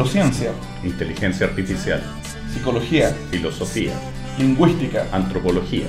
neurociencia, 0.00 0.52
inteligencia 0.82 1.46
artificial, 1.46 2.02
psicología, 2.54 3.14
filosofía, 3.30 3.92
lingüística, 4.38 5.06
antropología. 5.12 5.88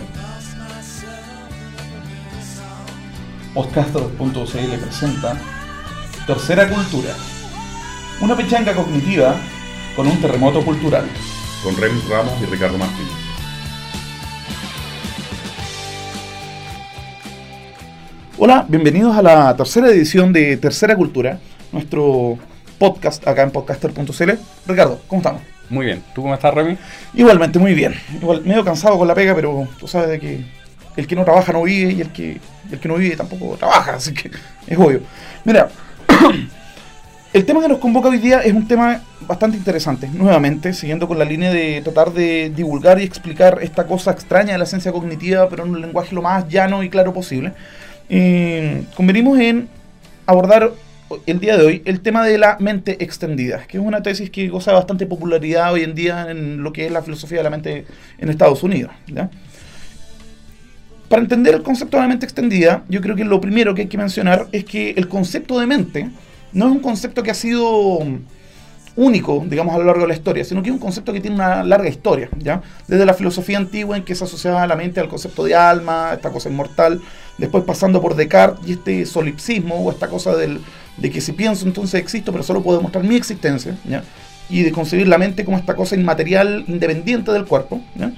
Podcaster.cl 3.54 4.78
presenta 4.82 5.38
Tercera 6.28 6.68
Cultura, 6.68 7.16
una 8.20 8.36
pechanga 8.36 8.76
cognitiva 8.76 9.34
con 9.96 10.08
un 10.08 10.20
terremoto 10.20 10.62
cultural. 10.66 11.06
Con 11.64 11.78
Remis 11.78 12.06
Ramos 12.10 12.34
y 12.42 12.46
Ricardo 12.48 12.78
Martínez. 12.78 13.14
Hola, 18.38 18.66
bienvenidos 18.68 19.16
a 19.16 19.22
la 19.22 19.56
tercera 19.56 19.88
edición 19.88 20.34
de 20.34 20.58
Tercera 20.58 20.98
Cultura, 20.98 21.40
nuestro 21.72 22.40
podcast 22.82 23.28
acá 23.28 23.44
en 23.44 23.52
podcaster.cl. 23.52 24.32
Ricardo, 24.66 25.00
¿cómo 25.08 25.20
estamos? 25.20 25.44
Muy 25.70 25.86
bien. 25.86 26.02
¿Tú 26.16 26.24
cómo 26.24 26.34
estás, 26.34 26.52
Remy? 26.52 26.76
Igualmente, 27.14 27.60
muy 27.60 27.76
bien. 27.76 27.94
Igual, 28.12 28.42
medio 28.44 28.66
cansado 28.66 28.98
con 28.98 29.08
la 29.08 29.14
pega, 29.14 29.36
pero 29.36 29.68
tú 29.80 29.88
sabes 29.88 30.10
de 30.10 30.20
que 30.20 30.44
el 30.98 31.06
que 31.06 31.16
no 31.16 31.24
trabaja 31.24 31.54
no 31.54 31.62
vive 31.62 31.94
y 31.94 32.02
el 32.02 32.12
que, 32.12 32.40
el 32.72 32.80
que 32.80 32.88
no 32.88 32.96
vive 32.96 33.16
tampoco 33.16 33.56
trabaja, 33.56 33.94
así 33.94 34.16
que 34.16 34.32
es 34.66 34.78
obvio. 34.80 35.02
Mira, 35.46 35.70
el 37.34 37.46
tema 37.46 37.62
que 37.62 37.68
nos 37.68 37.78
convoca 37.78 38.10
hoy 38.10 38.18
día 38.18 38.42
es 38.42 38.52
un 38.52 38.68
tema 38.68 39.00
bastante 39.28 39.58
interesante. 39.58 40.10
Nuevamente, 40.12 40.74
siguiendo 40.74 41.08
con 41.08 41.20
la 41.20 41.26
línea 41.26 41.54
de 41.54 41.82
tratar 41.84 42.12
de 42.12 42.50
divulgar 42.50 43.00
y 43.00 43.04
explicar 43.04 43.60
esta 43.62 43.86
cosa 43.86 44.10
extraña 44.10 44.54
de 44.54 44.58
la 44.58 44.66
ciencia 44.66 44.92
cognitiva, 44.92 45.48
pero 45.50 45.66
en 45.66 45.70
un 45.70 45.82
lenguaje 45.82 46.16
lo 46.16 46.24
más 46.24 46.48
llano 46.48 46.82
y 46.82 46.90
claro 46.90 47.14
posible. 47.14 47.54
Eh, 48.10 48.86
convenimos 48.96 49.38
en 49.38 49.70
abordar 50.26 50.72
el 51.26 51.40
día 51.40 51.58
de 51.58 51.66
hoy 51.66 51.82
el 51.86 52.02
tema 52.02 52.26
de 52.26 52.38
la 52.38 52.58
mente 52.60 53.04
extendida, 53.04 53.66
que 53.68 53.78
es 53.78 53.84
una 53.84 54.04
tesis 54.04 54.30
que 54.30 54.48
goza 54.50 54.72
de 54.72 54.78
bastante 54.78 55.06
popularidad 55.06 55.74
hoy 55.74 55.84
en 55.84 55.96
día 55.96 56.30
en 56.30 56.64
lo 56.64 56.74
que 56.74 56.86
es 56.86 56.92
la 56.92 57.02
filosofía 57.02 57.40
de 57.40 57.44
la 57.44 57.50
mente 57.50 57.86
en 58.18 58.30
Estados 58.30 58.64
Unidos. 58.64 58.92
Para 61.10 61.22
entender 61.22 61.56
el 61.56 61.64
concepto 61.64 61.98
de 61.98 62.04
la 62.04 62.10
mente 62.10 62.26
extendida, 62.26 62.84
yo 62.88 63.02
creo 63.02 63.16
que 63.16 63.26
lo 63.26 63.42
primero 63.42 63.76
que 63.76 63.82
hay 63.84 63.88
que 63.88 63.98
mencionar 63.98 64.48
es 64.52 64.64
que 64.64 64.92
el 64.92 65.08
concepto 65.08 65.60
de 65.60 65.68
mente 65.68 66.10
no 66.54 66.68
es 66.68 66.72
un 66.72 66.80
concepto 66.80 67.24
que 67.24 67.32
ha 67.32 67.36
sido 67.36 68.00
único, 68.96 69.44
digamos, 69.48 69.74
a 69.74 69.78
lo 69.78 69.86
largo 69.86 70.02
de 70.02 70.08
la 70.08 70.14
historia, 70.14 70.44
sino 70.44 70.62
que 70.62 70.70
es 70.70 70.74
un 70.74 70.80
concepto 70.80 71.14
que 71.14 71.22
tiene 71.22 71.36
una 71.36 71.64
larga 71.64 71.88
historia, 71.88 72.30
¿ya? 72.38 72.62
Desde 72.88 73.06
la 73.06 73.14
filosofía 73.14 73.58
antigua 73.58 73.96
en 73.96 74.04
que 74.04 74.16
se 74.16 74.24
asociaba 74.24 74.66
la 74.68 74.76
mente 74.76 75.00
al 75.00 75.08
concepto 75.08 75.44
de 75.44 75.56
alma, 75.56 76.12
esta 76.14 76.30
cosa 76.30 76.50
inmortal, 76.50 77.02
después 77.42 77.64
pasando 77.64 78.02
por 78.02 78.16
Descartes 78.16 78.66
y 78.68 78.74
este 78.74 79.06
solipsismo 79.06 79.76
o 79.84 79.92
esta 79.92 80.08
cosa 80.08 80.36
del, 80.36 80.62
de 80.98 81.10
que 81.10 81.20
si 81.20 81.32
pienso 81.34 81.66
entonces 81.66 82.00
existo, 82.00 82.32
pero 82.32 82.44
solo 82.44 82.62
puedo 82.62 82.78
demostrar 82.78 83.04
mi 83.04 83.16
existencia, 83.16 83.76
¿ya? 83.84 84.04
Y 84.50 84.62
de 84.62 84.72
concebir 84.72 85.08
la 85.08 85.18
mente 85.18 85.44
como 85.44 85.58
esta 85.58 85.76
cosa 85.76 85.96
inmaterial 85.96 86.64
independiente 86.68 87.32
del 87.32 87.46
cuerpo, 87.46 87.82
¿ya? 87.96 88.14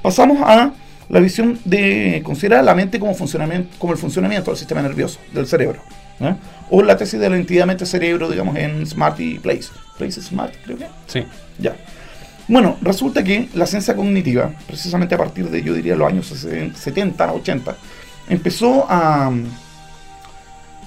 Pasamos 0.00 0.38
a 0.42 0.72
la 1.08 1.20
visión 1.20 1.58
de 1.64 2.22
considerar 2.24 2.62
la 2.64 2.74
mente 2.74 3.00
como, 3.00 3.14
funcionamiento, 3.14 3.76
como 3.78 3.92
el 3.92 3.98
funcionamiento 3.98 4.52
del 4.52 4.58
sistema 4.58 4.80
nervioso, 4.80 5.18
del 5.32 5.46
cerebro. 5.46 5.80
O 6.70 6.82
la 6.82 6.96
tesis 6.96 7.18
de 7.18 7.30
la 7.30 7.36
entidad 7.36 7.66
mente-cerebro, 7.66 8.28
digamos, 8.28 8.56
en 8.56 8.86
Smart 8.86 9.18
y 9.20 9.38
Place. 9.38 9.68
Place 9.96 10.20
Smart, 10.20 10.52
creo 10.64 10.76
que. 10.76 10.86
Sí. 11.06 11.24
Ya. 11.58 11.74
Bueno, 12.48 12.76
resulta 12.80 13.24
que 13.24 13.48
la 13.54 13.66
ciencia 13.66 13.94
cognitiva, 13.94 14.52
precisamente 14.66 15.14
a 15.14 15.18
partir 15.18 15.48
de, 15.48 15.62
yo 15.62 15.74
diría, 15.74 15.96
los 15.96 16.08
años 16.08 16.26
70, 16.26 17.32
80, 17.32 17.76
empezó 18.28 18.86
a, 18.88 19.30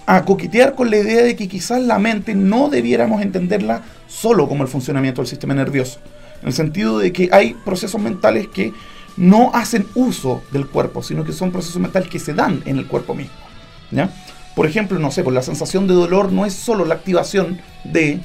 a 0.06 0.26
coquetear 0.26 0.76
con 0.76 0.90
la 0.90 0.98
idea 0.98 1.24
de 1.24 1.36
que 1.36 1.48
quizás 1.48 1.82
la 1.82 2.00
mente 2.00 2.36
no 2.36 2.70
debiéramos 2.70 3.22
entenderla 3.22 3.82
solo 4.08 4.48
como 4.48 4.64
el 4.64 4.70
funcionamiento 4.70 5.22
del 5.22 5.30
sistema 5.30 5.54
nervioso. 5.54 6.00
En 6.42 6.48
el 6.48 6.54
sentido 6.54 7.00
de 7.00 7.14
que 7.14 7.30
hay 7.32 7.54
procesos 7.66 8.02
mentales 8.02 8.48
que 8.48 8.74
no 9.18 9.52
hacen 9.54 9.88
uso 9.96 10.44
del 10.52 10.68
cuerpo, 10.68 11.04
sino 11.04 11.24
que 11.24 11.32
son 11.32 11.52
procesos 11.52 11.82
mentales 11.82 12.10
que 12.10 12.20
se 12.20 12.34
dan 12.34 12.62
en 12.66 12.78
el 12.78 12.88
cuerpo 12.88 13.14
mismo. 13.14 13.34
¿ya? 13.92 14.10
Por 14.56 14.66
ejemplo, 14.66 15.00
no 15.00 15.12
sé, 15.12 15.24
pues 15.24 15.34
la 15.34 15.42
sensación 15.42 15.88
de 15.88 15.94
dolor 15.94 16.32
no 16.32 16.46
es 16.46 16.54
solo 16.54 16.86
la 16.86 16.96
activación 16.96 17.60
de, 17.84 18.20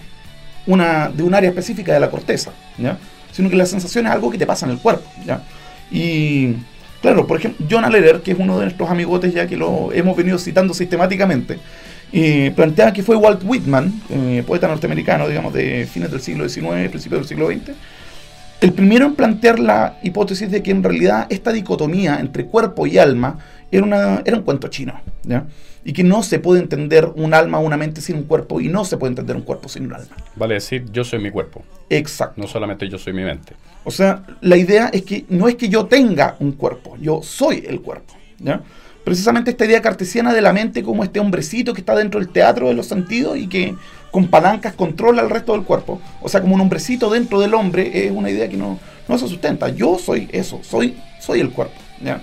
una, 0.67 1.09
de 1.09 1.23
un 1.23 1.35
área 1.35 1.51
específica 1.51 1.93
de 1.93 2.01
la 2.01 2.11
corteza, 2.11 2.53
¿ya? 2.79 2.99
sino 3.33 3.51
que 3.51 3.57
la 3.57 3.67
sensación 3.67 4.07
es 4.07 4.13
algo 4.13 4.31
que 4.31 4.39
te 4.39 4.47
pasa 4.47 4.67
en 4.67 4.73
el 4.73 4.79
cuerpo. 4.79 5.09
¿ya? 5.25 5.43
Y 5.91 6.55
claro, 7.07 7.25
por 7.25 7.39
ejemplo, 7.39 7.65
John 7.71 7.89
Lehrer, 7.93 8.21
que 8.21 8.33
es 8.33 8.37
uno 8.37 8.59
de 8.59 8.65
nuestros 8.65 8.91
amigotes 8.91 9.33
ya 9.33 9.47
que 9.47 9.57
lo 9.57 9.93
hemos 9.93 10.17
venido 10.17 10.39
citando 10.39 10.75
sistemáticamente, 10.75 11.57
eh, 12.13 12.53
plantea 12.57 12.93
que 12.93 13.05
fue 13.05 13.15
Walt 13.15 13.43
Whitman, 13.45 14.03
eh, 14.11 14.43
poeta 14.45 14.67
norteamericano, 14.67 15.29
digamos, 15.29 15.55
de 15.55 15.87
fines 15.87 16.11
del 16.11 16.21
siglo 16.21 16.49
XIX, 16.49 16.89
principios 16.89 17.21
del 17.21 17.29
siglo 17.29 17.47
XX, 17.47 17.77
el 18.61 18.73
primero 18.73 19.07
en 19.07 19.15
plantear 19.15 19.59
la 19.59 19.99
hipótesis 20.03 20.51
de 20.51 20.63
que 20.63 20.71
en 20.71 20.83
realidad 20.83 21.27
esta 21.31 21.53
dicotomía 21.53 22.19
entre 22.21 22.47
cuerpo 22.47 22.87
y 22.87 22.99
alma 22.99 23.39
era, 23.71 23.85
una, 23.85 24.23
era 24.25 24.37
un 24.37 24.43
cuento 24.43 24.69
chino, 24.69 25.01
¿ya? 25.25 25.47
Y 25.85 25.93
que 25.93 26.03
no 26.03 26.23
se 26.23 26.41
puede 26.41 26.61
entender 26.61 27.07
un 27.15 27.33
alma 27.33 27.59
o 27.59 27.63
una 27.63 27.77
mente 27.77 28.01
sin 28.01 28.17
un 28.17 28.23
cuerpo 28.25 28.61
y 28.61 28.69
no 28.69 28.85
se 28.85 28.97
puede 28.97 29.11
entender 29.13 29.37
un 29.37 29.43
cuerpo 29.43 29.69
sin 29.69 29.85
un 29.85 29.95
alma. 29.95 30.17
Vale 30.35 30.55
decir, 30.55 30.85
yo 30.91 31.05
soy 31.05 31.21
mi 31.21 31.31
cuerpo. 31.31 31.63
Exacto. 31.89 32.41
No 32.41 32.49
solamente 32.49 32.89
yo 32.89 32.99
soy 32.99 33.13
mi 33.13 33.23
mente. 33.23 33.55
O 33.85 33.91
sea, 33.93 34.25
la 34.41 34.57
idea 34.57 34.89
es 34.89 35.03
que 35.03 35.27
no 35.29 35.47
es 35.47 35.55
que 35.55 35.69
yo 35.69 35.87
tenga 35.87 36.37
un 36.41 36.53
cuerpo, 36.53 36.97
yo 37.01 37.21
soy 37.23 37.65
el 37.69 37.81
cuerpo, 37.81 38.15
¿ya? 38.39 38.63
Precisamente 39.05 39.53
esta 39.53 39.65
idea 39.65 39.81
cartesiana 39.81 40.35
de 40.35 40.41
la 40.41 40.53
mente 40.53 40.83
como 40.83 41.05
este 41.05 41.21
hombrecito 41.21 41.73
que 41.73 41.81
está 41.81 41.95
dentro 41.95 42.19
del 42.19 42.31
teatro 42.31 42.67
de 42.67 42.75
los 42.75 42.87
sentidos 42.87 43.39
y 43.39 43.47
que 43.47 43.77
con 44.17 44.29
palancas 44.29 44.73
controla 44.73 45.21
el 45.21 45.29
resto 45.29 45.53
del 45.53 45.65
cuerpo. 45.65 46.01
O 46.23 46.29
sea, 46.31 46.41
como 46.41 46.55
un 46.55 46.61
hombrecito 46.63 47.11
dentro 47.11 47.39
del 47.39 47.53
hombre 47.53 48.07
es 48.07 48.11
una 48.11 48.31
idea 48.31 48.49
que 48.49 48.57
no, 48.57 48.79
no 49.09 49.19
se 49.19 49.29
sustenta. 49.29 49.69
Yo 49.69 49.99
soy 49.99 50.27
eso, 50.33 50.59
soy, 50.63 50.97
soy 51.21 51.41
el 51.41 51.51
cuerpo. 51.51 51.75
¿ya? 52.03 52.23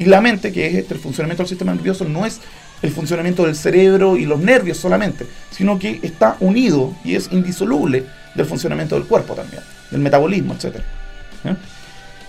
Y 0.00 0.06
la 0.06 0.20
mente, 0.20 0.50
que 0.50 0.66
es 0.66 0.74
este, 0.74 0.94
el 0.94 0.98
funcionamiento 0.98 1.44
del 1.44 1.48
sistema 1.48 1.72
nervioso, 1.72 2.04
no 2.04 2.26
es 2.26 2.40
el 2.82 2.90
funcionamiento 2.90 3.46
del 3.46 3.54
cerebro 3.54 4.16
y 4.16 4.26
los 4.26 4.40
nervios 4.40 4.78
solamente, 4.78 5.24
sino 5.52 5.78
que 5.78 6.00
está 6.02 6.36
unido 6.40 6.96
y 7.04 7.14
es 7.14 7.28
indisoluble 7.30 8.06
del 8.34 8.46
funcionamiento 8.46 8.96
del 8.96 9.04
cuerpo 9.04 9.34
también, 9.34 9.62
del 9.92 10.00
metabolismo, 10.00 10.54
etc. 10.54 10.80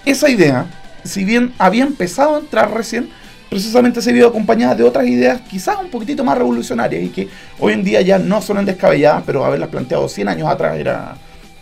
Esa 0.05 0.29
idea, 0.29 0.67
si 1.03 1.25
bien 1.25 1.55
había 1.57 1.85
empezado 1.85 2.35
a 2.35 2.39
entrar 2.39 2.71
recién, 2.71 3.09
precisamente 3.51 4.01
se 4.01 4.13
vio 4.13 4.29
acompañada 4.29 4.75
de 4.75 4.83
otras 4.85 5.05
ideas 5.05 5.41
quizás 5.41 5.75
un 5.77 5.89
poquitito 5.89 6.23
más 6.23 6.37
revolucionarias 6.37 7.03
y 7.03 7.09
que 7.09 7.27
hoy 7.59 7.73
en 7.73 7.83
día 7.83 7.99
ya 7.99 8.17
no 8.17 8.41
son 8.41 8.63
descabelladas, 8.63 9.23
pero 9.25 9.43
haberlas 9.43 9.67
planteado 9.67 10.07
100 10.07 10.29
años 10.29 10.47
atrás 10.47 10.79
era, 10.79 11.17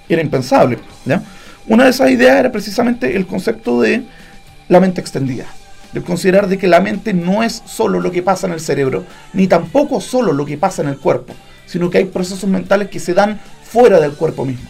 era 0.08 0.22
impensable. 0.22 0.78
Una 1.68 1.86
de 1.86 1.90
esas 1.90 2.12
ideas 2.12 2.38
era 2.38 2.52
precisamente 2.52 3.16
el 3.16 3.26
concepto 3.26 3.82
de 3.82 4.04
la 4.68 4.80
mente 4.80 5.02
extendida, 5.02 5.48
de 5.92 6.04
considerar 6.04 6.48
de 6.48 6.60
que 6.60 6.68
la 6.68 6.80
mente 6.80 7.12
no 7.12 7.42
es 7.42 7.64
solo 7.66 8.00
lo 8.00 8.12
que 8.12 8.22
pasa 8.22 8.46
en 8.46 8.54
el 8.54 8.60
cerebro, 8.60 9.04
ni 9.34 9.48
tampoco 9.48 10.00
solo 10.00 10.32
lo 10.32 10.46
que 10.46 10.60
pasa 10.60 10.84
en 10.84 10.90
el 10.90 11.00
cuerpo, 11.00 11.34
sino 11.66 11.90
que 11.90 11.98
hay 11.98 12.06
procesos 12.06 12.48
mentales 12.48 12.90
que 12.90 13.00
se 13.00 13.16
dan 13.16 13.40
fuera 13.64 14.00
del 14.00 14.12
cuerpo 14.12 14.46
mismo. 14.46 14.70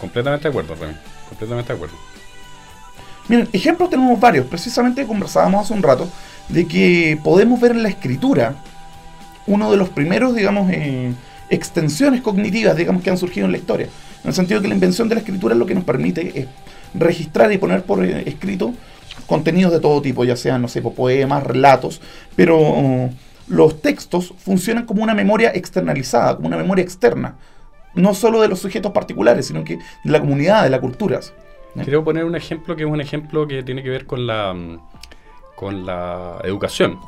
Completamente 0.00 0.44
de 0.44 0.50
acuerdo, 0.50 0.76
Remy. 0.76 0.94
Completamente 1.28 1.72
de 1.72 1.76
acuerdo. 1.76 2.09
Ejemplos 3.52 3.90
tenemos 3.90 4.18
varios. 4.18 4.46
Precisamente 4.46 5.06
conversábamos 5.06 5.64
hace 5.64 5.74
un 5.74 5.82
rato 5.82 6.08
de 6.48 6.66
que 6.66 7.18
podemos 7.22 7.60
ver 7.60 7.72
en 7.72 7.82
la 7.82 7.88
escritura 7.88 8.56
uno 9.46 9.70
de 9.70 9.76
los 9.76 9.88
primeros, 9.88 10.34
digamos, 10.34 10.70
eh, 10.72 11.12
extensiones 11.48 12.20
cognitivas, 12.22 12.76
digamos, 12.76 13.02
que 13.02 13.10
han 13.10 13.18
surgido 13.18 13.46
en 13.46 13.52
la 13.52 13.58
historia. 13.58 13.86
En 14.22 14.28
el 14.28 14.34
sentido 14.34 14.60
de 14.60 14.64
que 14.64 14.68
la 14.68 14.74
invención 14.74 15.08
de 15.08 15.14
la 15.14 15.20
escritura 15.20 15.54
es 15.54 15.58
lo 15.58 15.66
que 15.66 15.74
nos 15.74 15.84
permite 15.84 16.48
registrar 16.94 17.52
y 17.52 17.58
poner 17.58 17.82
por 17.82 18.04
eh, 18.04 18.22
escrito 18.26 18.74
contenidos 19.26 19.72
de 19.72 19.80
todo 19.80 20.02
tipo, 20.02 20.24
ya 20.24 20.36
sean, 20.36 20.62
no 20.62 20.68
sé, 20.68 20.82
poemas, 20.82 21.44
relatos, 21.44 22.00
pero 22.34 22.58
uh, 22.58 23.10
los 23.48 23.80
textos 23.80 24.34
funcionan 24.38 24.86
como 24.86 25.02
una 25.02 25.14
memoria 25.14 25.52
externalizada, 25.54 26.36
como 26.36 26.48
una 26.48 26.56
memoria 26.56 26.82
externa, 26.82 27.36
no 27.94 28.14
solo 28.14 28.40
de 28.40 28.48
los 28.48 28.60
sujetos 28.60 28.92
particulares, 28.92 29.46
sino 29.46 29.62
que 29.62 29.76
de 29.76 30.10
la 30.10 30.20
comunidad, 30.20 30.64
de 30.64 30.70
las 30.70 30.80
culturas. 30.80 31.32
Quiero 31.74 32.04
poner 32.04 32.24
un 32.24 32.34
ejemplo 32.34 32.76
que 32.76 32.82
es 32.82 32.88
un 32.88 33.00
ejemplo 33.00 33.46
que 33.46 33.62
tiene 33.62 33.82
que 33.82 33.90
ver 33.90 34.06
con 34.06 34.26
la, 34.26 34.52
mm, 34.52 34.78
con 35.56 35.86
la 35.86 36.40
educación. 36.44 36.98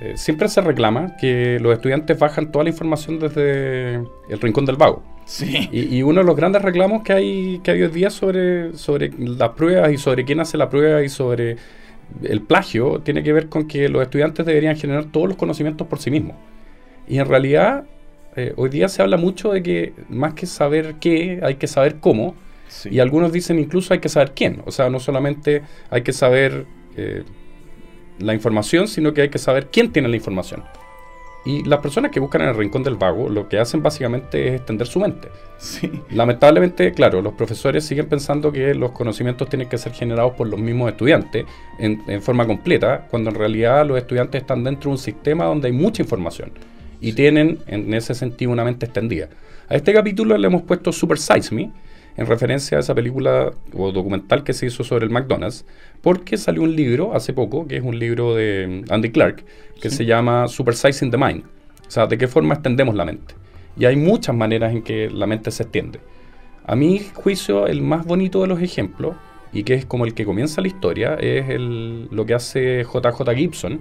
Eh, 0.00 0.14
siempre 0.16 0.48
se 0.48 0.60
reclama 0.60 1.16
que 1.16 1.58
los 1.60 1.72
estudiantes 1.72 2.18
bajan 2.18 2.50
toda 2.50 2.64
la 2.64 2.70
información 2.70 3.18
desde 3.20 3.94
el 4.28 4.40
rincón 4.40 4.66
del 4.66 4.76
vago. 4.76 5.02
Sí. 5.24 5.68
Y, 5.72 6.02
uno 6.02 6.20
de 6.20 6.26
los 6.26 6.36
grandes 6.36 6.62
reclamos 6.62 7.02
que 7.02 7.12
hay, 7.12 7.60
que 7.60 7.70
hay 7.70 7.82
hoy 7.82 7.90
día 7.90 8.10
sobre, 8.10 8.76
sobre 8.76 9.10
las 9.18 9.50
pruebas 9.50 9.92
y 9.92 9.96
sobre 9.96 10.24
quién 10.24 10.40
hace 10.40 10.58
la 10.58 10.68
prueba 10.68 11.02
y 11.02 11.08
sobre 11.08 11.56
el 12.22 12.42
plagio 12.42 13.00
tiene 13.00 13.22
que 13.22 13.32
ver 13.32 13.48
con 13.48 13.66
que 13.66 13.88
los 13.88 14.02
estudiantes 14.02 14.44
deberían 14.44 14.76
generar 14.76 15.06
todos 15.06 15.28
los 15.28 15.36
conocimientos 15.36 15.86
por 15.86 15.98
sí 15.98 16.10
mismos. 16.10 16.36
Y 17.08 17.18
en 17.18 17.26
realidad, 17.26 17.84
eh, 18.36 18.52
hoy 18.56 18.68
día 18.68 18.88
se 18.88 19.00
habla 19.00 19.16
mucho 19.16 19.52
de 19.52 19.62
que 19.62 19.92
más 20.08 20.34
que 20.34 20.46
saber 20.46 20.96
qué, 21.00 21.40
hay 21.42 21.54
que 21.54 21.66
saber 21.66 21.96
cómo. 22.00 22.34
Y 22.90 22.98
algunos 23.00 23.32
dicen 23.32 23.58
incluso 23.58 23.94
hay 23.94 24.00
que 24.00 24.08
saber 24.08 24.32
quién. 24.34 24.62
O 24.66 24.70
sea, 24.70 24.90
no 24.90 25.00
solamente 25.00 25.62
hay 25.90 26.02
que 26.02 26.12
saber 26.12 26.66
eh, 26.96 27.24
la 28.18 28.34
información, 28.34 28.88
sino 28.88 29.12
que 29.14 29.22
hay 29.22 29.28
que 29.28 29.38
saber 29.38 29.68
quién 29.70 29.92
tiene 29.92 30.08
la 30.08 30.16
información. 30.16 30.64
Y 31.46 31.62
las 31.64 31.80
personas 31.80 32.10
que 32.10 32.20
buscan 32.20 32.40
en 32.40 32.48
el 32.48 32.56
rincón 32.56 32.82
del 32.82 32.94
vago 32.94 33.28
lo 33.28 33.48
que 33.48 33.58
hacen 33.58 33.82
básicamente 33.82 34.48
es 34.48 34.54
extender 34.54 34.86
su 34.86 34.98
mente. 34.98 35.28
Sí. 35.58 35.90
Lamentablemente, 36.10 36.92
claro, 36.92 37.20
los 37.20 37.34
profesores 37.34 37.84
siguen 37.84 38.06
pensando 38.06 38.50
que 38.50 38.74
los 38.74 38.92
conocimientos 38.92 39.48
tienen 39.50 39.68
que 39.68 39.76
ser 39.76 39.92
generados 39.92 40.32
por 40.32 40.48
los 40.48 40.58
mismos 40.58 40.90
estudiantes 40.90 41.44
en, 41.78 42.02
en 42.06 42.22
forma 42.22 42.46
completa, 42.46 43.06
cuando 43.10 43.28
en 43.28 43.36
realidad 43.36 43.86
los 43.86 43.98
estudiantes 43.98 44.40
están 44.40 44.64
dentro 44.64 44.88
de 44.88 44.92
un 44.92 44.98
sistema 44.98 45.44
donde 45.44 45.68
hay 45.68 45.74
mucha 45.74 46.02
información 46.02 46.50
y 47.00 47.12
tienen 47.12 47.58
en 47.66 47.92
ese 47.92 48.14
sentido 48.14 48.50
una 48.50 48.64
mente 48.64 48.86
extendida. 48.86 49.28
A 49.68 49.74
este 49.74 49.92
capítulo 49.92 50.38
le 50.38 50.46
hemos 50.46 50.62
puesto 50.62 50.92
Super 50.92 51.18
Size 51.18 51.54
Me, 51.54 51.70
en 52.16 52.26
referencia 52.26 52.78
a 52.78 52.80
esa 52.80 52.94
película 52.94 53.52
o 53.72 53.92
documental 53.92 54.44
que 54.44 54.52
se 54.52 54.66
hizo 54.66 54.84
sobre 54.84 55.04
el 55.04 55.10
McDonald's, 55.10 55.64
porque 56.00 56.36
salió 56.36 56.62
un 56.62 56.76
libro 56.76 57.14
hace 57.14 57.32
poco, 57.32 57.66
que 57.66 57.76
es 57.76 57.82
un 57.82 57.98
libro 57.98 58.34
de 58.34 58.84
Andy 58.88 59.10
Clark, 59.10 59.44
que 59.80 59.90
se 59.90 60.04
llama 60.04 60.48
Super 60.48 60.74
Sizing 60.74 61.10
the 61.10 61.18
Mind. 61.18 61.44
O 61.86 61.90
sea, 61.90 62.06
de 62.06 62.16
qué 62.16 62.28
forma 62.28 62.54
extendemos 62.54 62.94
la 62.94 63.04
mente. 63.04 63.34
Y 63.76 63.86
hay 63.86 63.96
muchas 63.96 64.34
maneras 64.34 64.72
en 64.72 64.82
que 64.82 65.10
la 65.10 65.26
mente 65.26 65.50
se 65.50 65.64
extiende. 65.64 66.00
A 66.66 66.76
mi 66.76 67.00
juicio, 67.14 67.66
el 67.66 67.82
más 67.82 68.06
bonito 68.06 68.40
de 68.40 68.46
los 68.46 68.60
ejemplos, 68.60 69.16
y 69.52 69.64
que 69.64 69.74
es 69.74 69.84
como 69.84 70.04
el 70.04 70.14
que 70.14 70.24
comienza 70.24 70.60
la 70.60 70.68
historia, 70.68 71.14
es 71.14 71.48
el, 71.50 72.08
lo 72.10 72.26
que 72.26 72.34
hace 72.34 72.84
JJ 72.84 73.34
Gibson 73.36 73.80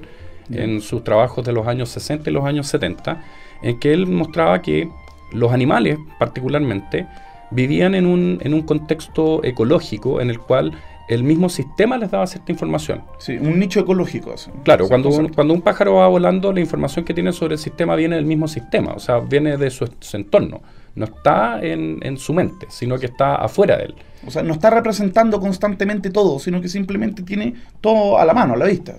en 0.51 0.81
sus 0.81 1.03
trabajos 1.03 1.45
de 1.45 1.53
los 1.53 1.67
años 1.67 1.89
60 1.89 2.29
y 2.29 2.33
los 2.33 2.45
años 2.45 2.67
70, 2.67 3.23
en 3.61 3.79
que 3.79 3.93
él 3.93 4.07
mostraba 4.07 4.61
que 4.61 4.89
los 5.31 5.51
animales, 5.51 5.97
particularmente, 6.19 7.07
vivían 7.53 7.95
en 7.95 8.05
un, 8.05 8.39
en 8.41 8.53
un 8.53 8.63
contexto 8.63 9.43
ecológico 9.43 10.21
en 10.21 10.29
el 10.29 10.39
cual 10.39 10.73
el 11.09 11.23
mismo 11.23 11.49
sistema 11.49 11.97
les 11.97 12.11
daba 12.11 12.25
cierta 12.27 12.51
información. 12.51 13.03
Sí, 13.19 13.37
un 13.37 13.59
nicho 13.59 13.81
ecológico. 13.81 14.33
así. 14.33 14.51
Claro, 14.63 14.85
Sí, 14.85 14.89
cuando 14.89 15.09
un, 15.09 15.29
cuando 15.29 15.53
un 15.53 15.61
pájaro 15.61 15.95
va 15.95 16.07
volando, 16.07 16.53
la 16.53 16.61
información 16.61 17.03
que 17.03 17.13
tiene 17.13 17.33
sobre 17.33 17.55
el 17.55 17.59
sistema 17.59 17.95
viene 17.95 18.15
del 18.15 18.25
mismo 18.25 18.47
sistema, 18.47 18.93
o 18.93 18.99
sea, 18.99 19.19
viene 19.19 19.57
de 19.57 19.69
su, 19.69 19.89
su 19.99 20.17
entorno. 20.17 20.61
No 20.95 21.05
está 21.05 21.59
en, 21.61 21.99
en 22.03 22.17
su 22.17 22.33
mente, 22.33 22.67
sino 22.69 22.97
que 22.99 23.07
está 23.07 23.35
afuera 23.35 23.77
de 23.77 23.85
él. 23.85 23.95
O 24.27 24.31
sea, 24.31 24.43
no 24.43 24.53
está 24.53 24.69
representando 24.69 25.39
constantemente 25.39 26.11
todo, 26.11 26.39
sino 26.39 26.61
que 26.61 26.69
simplemente 26.69 27.23
tiene 27.23 27.55
todo 27.81 28.19
a 28.19 28.25
la 28.25 28.33
mano, 28.33 28.53
a 28.53 28.57
la 28.57 28.65
vista. 28.65 28.95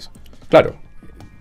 Claro, 0.49 0.75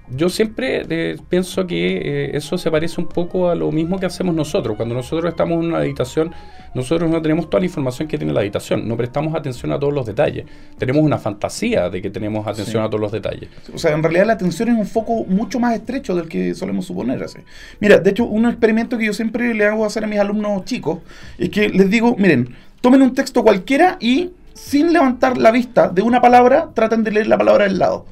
yo 0.10 0.30
siempre 0.30 0.86
eh, 0.90 1.18
pienso 1.30 1.66
que 1.66 1.98
eh, 1.98 2.32
eso 2.38 2.58
se 2.58 2.70
parece 2.70 3.00
un 3.00 3.08
poco 3.08 3.50
a 3.50 3.56
lo 3.56 3.72
mismo 3.72 4.00
que 4.00 4.06
hacemos 4.06 4.36
nosotros. 4.36 4.76
Cuando 4.76 4.96
nosotros 4.96 5.32
estamos 5.32 5.60
en 5.64 5.70
una 5.70 5.78
habitación, 5.80 6.32
nosotros 6.74 7.10
no 7.10 7.22
tenemos 7.22 7.50
toda 7.50 7.60
la 7.62 7.66
información 7.68 8.08
que 8.08 8.18
tiene 8.18 8.34
la 8.34 8.42
habitación, 8.42 8.88
no 8.88 8.98
prestamos 8.98 9.34
atención 9.36 9.72
a 9.72 9.80
todos 9.80 9.94
los 9.94 10.06
detalles. 10.06 10.46
Tenemos 10.78 11.04
una 11.04 11.18
fantasía 11.18 11.90
de 11.90 12.02
que 12.02 12.10
tenemos 12.10 12.46
atención 12.48 12.84
Sí. 12.84 12.88
a 12.88 12.90
todos 12.90 13.02
los 13.02 13.12
detalles. 13.12 13.50
O 13.74 13.78
sea, 13.78 13.94
en 13.94 14.02
realidad 14.04 14.26
la 14.26 14.34
atención 14.34 14.70
es 14.70 14.78
un 14.78 14.86
foco 14.86 15.24
mucho 15.26 15.60
más 15.60 15.76
estrecho 15.76 16.16
del 16.16 16.28
que 16.28 16.54
solemos 16.56 16.86
suponer. 16.86 17.24
Así. 17.24 17.40
Mira, 17.80 17.98
de 18.00 18.10
hecho, 18.10 18.26
un 18.26 18.46
experimento 18.46 18.98
que 18.98 19.06
yo 19.06 19.14
siempre 19.14 19.54
le 19.54 19.66
hago 19.66 19.86
hacer 19.86 20.04
a 20.04 20.08
mis 20.08 20.20
alumnos 20.20 20.66
chicos 20.66 21.00
es 21.38 21.50
que 21.50 21.70
les 21.70 21.90
digo, 21.90 22.16
miren, 22.18 22.56
tomen 22.82 23.02
un 23.02 23.14
texto 23.14 23.44
cualquiera 23.44 23.98
y 24.00 24.32
sin 24.54 24.94
levantar 24.94 25.38
la 25.38 25.52
vista 25.52 25.90
de 25.90 26.02
una 26.02 26.22
palabra, 26.22 26.70
traten 26.74 27.04
de 27.04 27.12
leer 27.12 27.28
la 27.28 27.38
palabra 27.38 27.64
del 27.66 27.80
lado. 27.80 28.06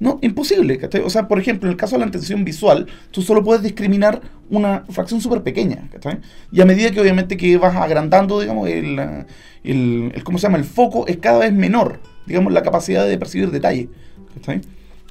No, 0.00 0.18
imposible. 0.22 0.78
¿cachai? 0.78 1.02
O 1.02 1.10
sea, 1.10 1.28
por 1.28 1.38
ejemplo, 1.38 1.68
en 1.68 1.72
el 1.72 1.76
caso 1.76 1.96
de 1.96 2.00
la 2.00 2.06
atención 2.06 2.44
visual, 2.44 2.86
tú 3.10 3.22
solo 3.22 3.42
puedes 3.42 3.62
discriminar 3.62 4.20
una 4.50 4.84
fracción 4.90 5.20
súper 5.20 5.42
pequeña. 5.42 5.88
¿cachai? 5.92 6.18
Y 6.52 6.60
a 6.60 6.64
medida 6.64 6.90
que 6.90 7.00
obviamente 7.00 7.36
que 7.36 7.56
vas 7.56 7.76
agrandando, 7.76 8.40
digamos, 8.40 8.68
el, 8.68 9.24
el, 9.64 10.12
¿cómo 10.24 10.38
se 10.38 10.46
llama? 10.46 10.58
El 10.58 10.64
foco 10.64 11.06
es 11.06 11.18
cada 11.18 11.40
vez 11.40 11.52
menor, 11.52 12.00
digamos, 12.26 12.52
la 12.52 12.62
capacidad 12.62 13.06
de 13.06 13.18
percibir 13.18 13.50
detalle. 13.50 13.88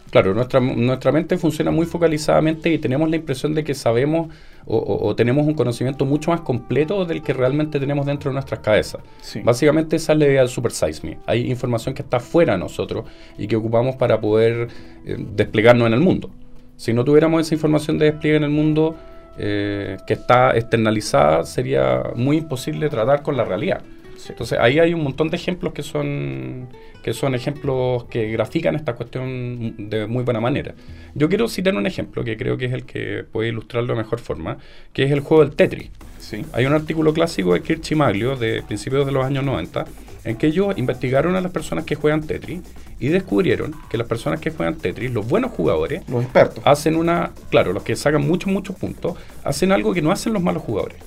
Claro, 0.10 0.34
nuestra, 0.34 0.60
nuestra 0.62 1.12
mente 1.12 1.38
funciona 1.38 1.70
muy 1.70 1.86
focalizadamente 1.86 2.72
y 2.72 2.78
tenemos 2.78 3.10
la 3.10 3.18
impresión 3.18 3.54
de 3.54 3.64
que 3.64 3.74
sabemos 3.74 4.30
o, 4.68 4.78
o- 4.78 5.08
o 5.08 5.16
tenemos 5.16 5.48
un 5.48 5.54
conocimiento 5.54 6.06
mucho 6.06 6.32
más 6.32 6.42
completo 6.42 7.06
del 7.06 7.22
que 7.22 7.34
realmente 7.34 7.80
tenemos 7.80 8.06
dentro 8.06 8.30
de 8.30 8.34
nuestras 8.34 8.60
cabezas. 8.60 9.02
Sí. 9.22 9.40
Básicamente 9.44 9.96
esa 9.96 10.14
es 10.14 10.20
la 10.20 10.26
idea 10.26 10.42
del 10.42 10.50
Super 10.50 10.72
Size 10.72 11.08
Me. 11.08 11.18
Hay 11.26 11.50
información 11.50 11.96
que 11.96 12.02
está 12.02 12.20
fuera 12.20 12.54
de 12.54 12.60
nosotros 12.60 13.06
y 13.38 13.48
que 13.48 13.56
ocupamos 13.56 13.96
para 13.96 14.20
poder 14.20 14.68
eh, 15.06 15.16
desplegarnos 15.36 15.88
en 15.88 15.94
el 15.94 16.00
mundo. 16.02 16.30
Si 16.76 16.94
no 16.94 17.04
tuviéramos 17.04 17.42
esa 17.42 17.56
información 17.56 17.98
de 17.98 18.06
despliegue 18.12 18.38
en 18.38 18.44
el 18.44 18.50
mundo 18.52 18.96
eh, 19.40 19.98
que 20.06 20.14
está 20.14 20.56
externalizada, 20.58 21.44
sería 21.46 22.04
muy 22.16 22.38
imposible 22.38 22.90
tratar 22.90 23.24
con 23.24 23.38
la 23.38 23.46
realidad. 23.46 23.82
Entonces 24.30 24.60
ahí 24.60 24.80
hay 24.80 24.94
un 24.94 25.04
montón 25.04 25.30
de 25.30 25.38
ejemplos 25.38 25.74
que 25.74 25.84
son, 25.84 26.68
que 27.08 27.14
son 27.14 27.36
ejemplos 27.36 28.04
que 28.10 28.30
grafican 28.32 28.76
esta 28.76 28.94
cuestión 28.96 29.90
de 29.90 30.08
muy 30.08 30.26
buena 30.26 30.42
manera. 30.42 30.76
Yo 31.16 31.30
quiero 31.30 31.48
citar 31.48 31.74
un 31.74 31.86
ejemplo 31.88 32.22
que 32.26 32.36
creo 32.36 32.58
que 32.58 32.66
es 32.66 32.74
el 32.74 32.84
que 32.84 33.24
puede 33.24 33.48
ilustrarlo 33.48 33.94
de 33.94 34.02
mejor 34.02 34.20
forma, 34.20 34.58
que 34.92 35.04
es 35.04 35.12
el 35.14 35.22
juego 35.22 35.46
del 35.46 35.56
Tetris. 35.56 35.90
Sí. 36.20 36.44
Hay 36.52 36.66
un 36.66 36.74
artículo 36.74 37.14
clásico 37.14 37.54
de 37.54 37.62
Kirch 37.62 37.94
y 37.94 37.96
Maglio 37.96 38.36
de 38.36 38.62
principios 38.62 39.06
de 39.06 39.14
los 39.14 39.24
años 39.24 39.46
90 39.46 39.86
en 40.26 40.36
que 40.36 40.48
ellos 40.48 40.78
investigaron 40.78 41.38
a 41.38 41.40
las 41.40 41.54
personas 41.54 41.86
que 41.86 41.96
juegan 41.96 42.28
Tetris 42.28 42.60
y 43.00 43.08
descubrieron 43.08 43.74
que 43.90 43.98
las 43.98 44.06
personas 44.06 44.42
que 44.42 44.52
juegan 44.52 44.76
Tetris, 44.76 45.10
los 45.10 45.26
buenos 45.26 45.52
jugadores, 45.52 46.02
Los 46.10 46.26
expertos. 46.26 46.62
hacen 46.66 46.98
una, 46.98 47.32
claro, 47.50 47.72
los 47.72 47.84
que 47.84 47.96
sacan 47.96 48.28
muchos, 48.28 48.52
muchos 48.52 48.76
puntos, 48.76 49.14
hacen 49.46 49.72
algo 49.72 49.94
que 49.94 50.02
no 50.02 50.12
hacen 50.12 50.34
los 50.34 50.44
malos 50.44 50.62
jugadores. 50.62 50.98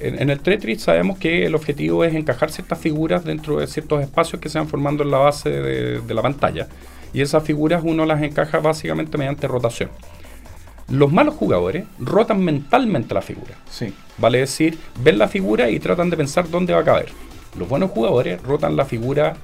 En, 0.00 0.20
en 0.20 0.30
el 0.30 0.40
Tetris 0.40 0.82
sabemos 0.82 1.18
que 1.18 1.46
el 1.46 1.54
objetivo 1.54 2.04
es 2.04 2.14
encajar 2.14 2.50
ciertas 2.50 2.78
figuras 2.78 3.24
dentro 3.24 3.58
de 3.58 3.66
ciertos 3.66 4.02
espacios 4.02 4.40
que 4.40 4.48
se 4.48 4.58
van 4.58 4.68
formando 4.68 5.02
en 5.02 5.10
la 5.10 5.18
base 5.18 5.50
de, 5.50 6.00
de 6.00 6.14
la 6.14 6.22
pantalla. 6.22 6.68
Y 7.12 7.20
esas 7.20 7.42
figuras 7.44 7.82
uno 7.84 8.04
las 8.04 8.22
encaja 8.22 8.58
básicamente 8.58 9.16
mediante 9.16 9.46
rotación. 9.48 9.90
Los 10.88 11.12
malos 11.12 11.34
jugadores 11.34 11.84
rotan 11.98 12.44
mentalmente 12.44 13.12
la 13.14 13.22
figura. 13.22 13.54
Sí. 13.70 13.92
Vale 14.18 14.38
decir, 14.38 14.78
ven 15.02 15.18
la 15.18 15.26
figura 15.28 15.68
y 15.70 15.80
tratan 15.80 16.10
de 16.10 16.16
pensar 16.16 16.48
dónde 16.48 16.74
va 16.74 16.80
a 16.80 16.84
caber. 16.84 17.08
Los 17.58 17.68
buenos 17.68 17.90
jugadores 17.90 18.40
rotan 18.42 18.76
la 18.76 18.84
figura 18.84 19.36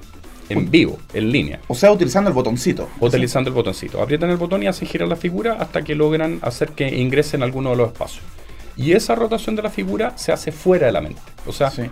en 0.49 0.69
vivo, 0.69 0.99
en 1.13 1.31
línea, 1.31 1.59
O 1.67 1.73
sea, 1.75 1.91
utilizando 1.91 2.29
el 2.29 2.33
botoncito. 2.35 2.87
utilizando 2.99 3.49
el 3.49 3.55
botoncito. 3.55 4.01
Aprietan 4.01 4.29
el 4.29 4.37
botón 4.37 4.61
y 4.61 4.67
hacen 4.67 4.87
girar 4.87 5.07
la 5.07 5.15
figura 5.15 5.53
hasta 5.53 5.81
que 5.83 5.95
logran 5.95 6.39
hacer 6.41 6.69
que 6.69 6.95
ingrese 6.95 7.37
en 7.37 7.43
alguno 7.43 7.71
de 7.71 7.77
los 7.77 7.87
espacios. 7.87 8.23
Y 8.75 8.93
esa 8.93 9.15
rotación 9.15 9.55
de 9.55 9.61
la 9.61 9.69
figura 9.69 10.13
se 10.17 10.31
hace 10.31 10.51
fuera 10.51 10.87
de 10.87 10.91
la 10.93 11.01
mente. 11.01 11.21
O 11.45 11.51
sea, 11.51 11.69
Sí. 11.69 11.83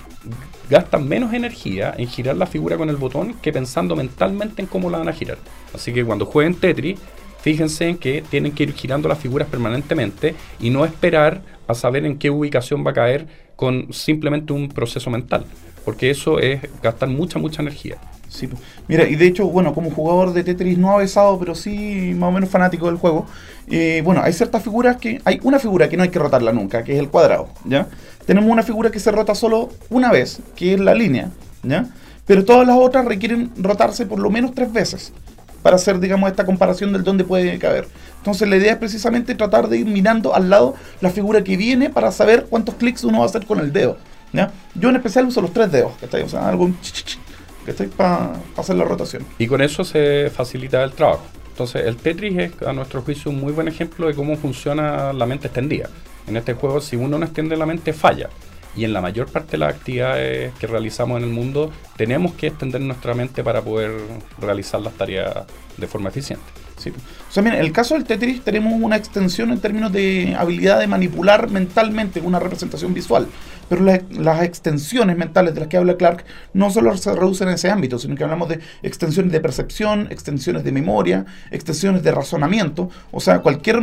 gastan 0.70 1.08
menos 1.08 1.34
energía 1.34 1.94
en 1.98 2.08
girar 2.08 2.36
la 2.38 2.46
figura 2.48 2.78
con 2.78 2.90
el 2.90 2.96
botón 2.96 3.36
que 3.42 3.52
pensando 3.52 3.96
mentalmente 3.96 4.62
en 4.62 4.68
cómo 4.68 4.90
la 4.90 4.98
van 4.98 5.10
a 5.10 5.14
girar. 5.14 5.38
Así 5.76 5.94
que 5.94 6.04
cuando 6.04 6.26
jueguen 6.26 6.56
Tetris, 6.56 7.00
fíjense 7.42 7.88
en 7.88 7.98
que 7.98 8.24
tienen 8.30 8.54
que 8.54 8.64
ir 8.64 8.74
girando 8.74 9.10
las 9.10 9.20
figuras 9.20 9.48
permanentemente 9.48 10.36
y 10.60 10.70
no 10.70 10.86
esperar 10.86 11.42
a 11.68 11.74
saber 11.74 12.06
en 12.06 12.18
qué 12.18 12.30
ubicación 12.30 12.86
va 12.86 12.92
a 12.92 12.94
caer 12.96 13.28
con 13.56 13.92
simplemente 13.94 14.54
un 14.54 14.70
proceso 14.70 15.10
mental. 15.10 15.46
Porque 15.86 16.10
eso 16.12 16.40
es 16.40 16.62
gastar 16.82 17.10
mucha, 17.10 17.40
mucha 17.40 17.62
energía. 17.62 17.98
Sí, 18.28 18.48
po. 18.48 18.56
Mira, 18.88 19.08
y 19.10 19.16
de 19.16 19.28
hecho, 19.28 19.48
bueno, 19.48 19.74
como 19.74 19.90
jugador 19.92 20.32
de 20.32 20.44
Tetris 20.44 20.78
no 20.78 20.92
avesado, 20.92 21.38
pero 21.40 21.54
sí 21.54 22.14
más 22.16 22.30
o 22.30 22.32
menos 22.32 22.50
fanático 22.50 22.86
del 22.86 22.96
juego, 22.96 23.26
eh, 23.70 24.02
bueno, 24.04 24.22
hay 24.24 24.34
ciertas 24.34 24.64
figuras 24.64 24.98
que. 24.98 25.22
Hay 25.26 25.40
una 25.44 25.60
figura 25.60 25.90
que 25.90 25.98
no 25.98 26.04
hay 26.04 26.10
que 26.10 26.20
rotarla 26.20 26.52
nunca, 26.52 26.84
que 26.84 26.94
es 26.94 27.00
el 27.00 27.10
cuadrado, 27.10 27.50
¿ya? 27.66 27.88
Tenemos 28.26 28.50
una 28.50 28.64
figura 28.64 28.92
que 28.92 29.00
se 29.00 29.12
rota 29.12 29.36
solo 29.36 29.70
una 29.90 30.12
vez, 30.12 30.40
que 30.56 30.74
es 30.74 30.80
la 30.80 30.94
línea, 30.94 31.32
¿ya? 31.64 31.88
Pero 32.26 32.46
todas 32.46 32.68
las 32.68 32.78
otras 32.78 33.06
requieren 33.06 33.52
rotarse 33.58 34.06
por 34.06 34.20
lo 34.20 34.30
menos 34.30 34.54
tres 34.54 34.72
veces 34.72 35.14
para 35.62 35.76
hacer, 35.76 36.00
digamos, 36.00 36.30
esta 36.30 36.46
comparación 36.46 36.92
del 36.94 37.04
dónde 37.04 37.24
puede 37.24 37.58
caber. 37.60 37.88
Entonces 38.18 38.48
la 38.48 38.58
idea 38.58 38.74
es 38.74 38.78
precisamente 38.78 39.36
tratar 39.36 39.68
de 39.68 39.78
ir 39.78 39.86
mirando 39.86 40.36
al 40.36 40.50
lado 40.50 40.76
la 41.02 41.10
figura 41.10 41.44
que 41.44 41.58
viene 41.58 41.90
para 41.90 42.12
saber 42.12 42.48
cuántos 42.50 42.76
clics 42.76 43.04
uno 43.04 43.20
va 43.20 43.26
a 43.26 43.28
hacer 43.28 43.46
con 43.46 43.60
el 43.60 43.72
dedo. 43.74 43.98
¿ya? 44.34 44.52
Yo 44.76 44.90
en 44.90 44.96
especial 44.96 45.26
uso 45.26 45.42
los 45.42 45.54
tres 45.54 45.72
dedos, 45.72 45.94
¿cachai? 46.00 46.24
O 46.24 46.30
sea, 46.30 46.48
algo 46.48 46.70
ch, 46.82 47.18
¿cachai? 47.66 47.88
Para 47.88 48.34
hacer 48.58 48.76
la 48.76 48.86
rotación. 48.86 49.26
Y 49.38 49.48
con 49.48 49.62
eso 49.62 49.84
se 49.84 50.32
facilita 50.34 50.84
el 50.84 50.92
trabajo. 50.94 51.24
Entonces, 51.62 51.86
el 51.86 51.98
Tetris 51.98 52.38
es, 52.40 52.62
a 52.64 52.74
nuestro 52.74 53.04
juicio, 53.04 53.30
un 53.30 53.40
muy 53.40 53.54
buen 53.54 53.68
ejemplo 53.68 54.08
de 54.08 54.16
cómo 54.16 54.36
funciona 54.36 55.14
la 55.14 55.28
mente 55.28 55.46
extendida. 55.46 55.90
En 56.26 56.36
este 56.36 56.56
juego, 56.56 56.82
si 56.82 56.96
uno 56.96 57.20
no 57.20 57.26
extiende 57.26 57.56
la 57.56 57.68
mente, 57.68 57.94
falla. 57.94 58.30
Y 58.76 58.84
en 58.84 58.94
la 58.94 59.00
mayor 59.00 59.32
parte 59.32 59.52
de 59.52 59.58
las 59.60 59.76
actividades 59.76 60.56
que 60.56 60.66
realizamos 60.66 61.20
en 61.20 61.26
el 61.26 61.30
mundo, 61.30 61.72
tenemos 61.98 62.34
que 62.34 62.48
extender 62.48 62.82
nuestra 62.82 63.14
mente 63.14 63.44
para 63.44 63.62
poder 63.62 63.92
realizar 64.40 64.82
las 64.82 64.94
tareas 64.94 65.46
de 65.78 65.86
forma 65.86 66.10
eficiente. 66.10 66.44
Sí. 66.82 66.90
O 66.90 67.32
sea, 67.32 67.44
en 67.44 67.54
el 67.54 67.72
caso 67.72 67.94
del 67.94 68.06
Tetris 68.06 68.42
tenemos 68.44 68.74
una 68.82 68.96
extensión 68.96 69.52
en 69.52 69.60
términos 69.60 69.92
de 69.92 70.36
habilidad 70.36 70.80
de 70.80 70.88
manipular 70.88 71.50
mentalmente 71.52 72.22
una 72.22 72.40
representación 72.40 72.94
visual. 72.96 73.28
Pero 73.70 73.84
la- 73.84 74.02
las 74.10 74.42
extensiones 74.42 75.16
mentales 75.16 75.54
de 75.54 75.60
las 75.60 75.70
que 75.70 75.78
habla 75.78 75.96
Clark 75.96 76.26
no 76.54 76.72
solo 76.72 76.98
se 76.98 77.14
reducen 77.14 77.50
en 77.50 77.54
ese 77.54 77.70
ámbito, 77.70 78.00
sino 78.00 78.16
que 78.16 78.24
hablamos 78.24 78.50
de 78.50 78.60
extensiones 78.82 79.32
de 79.32 79.40
percepción, 79.40 80.08
extensiones 80.10 80.64
de 80.64 80.72
memoria, 80.72 81.26
extensiones 81.52 82.02
de 82.02 82.12
razonamiento. 82.12 82.90
O 83.12 83.20
sea, 83.20 83.40
cualquier... 83.40 83.80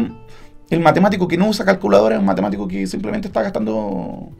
El 0.68 0.80
matemático 0.80 1.26
que 1.28 1.38
no 1.38 1.48
usa 1.48 1.64
calculadora 1.64 2.16
es 2.16 2.20
un 2.20 2.26
matemático 2.26 2.66
que 2.68 2.86
simplemente 2.86 3.28
está 3.28 3.42
gastando 3.42 4.30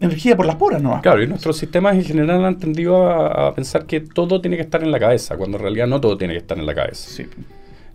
energía 0.00 0.36
por 0.36 0.46
las 0.46 0.56
puras, 0.56 0.82
¿no? 0.82 1.00
Claro, 1.00 1.22
y 1.22 1.26
nuestros 1.26 1.56
sistemas 1.56 1.94
en 1.94 2.04
general 2.04 2.44
han 2.44 2.58
tendido 2.58 3.06
a, 3.06 3.48
a 3.48 3.54
pensar 3.54 3.86
que 3.86 4.00
todo 4.00 4.40
tiene 4.40 4.56
que 4.56 4.62
estar 4.62 4.82
en 4.82 4.90
la 4.90 4.98
cabeza, 4.98 5.36
cuando 5.36 5.56
en 5.56 5.62
realidad 5.62 5.86
no 5.86 6.00
todo 6.00 6.16
tiene 6.16 6.34
que 6.34 6.40
estar 6.40 6.58
en 6.58 6.66
la 6.66 6.74
cabeza. 6.74 7.10
Sí. 7.10 7.26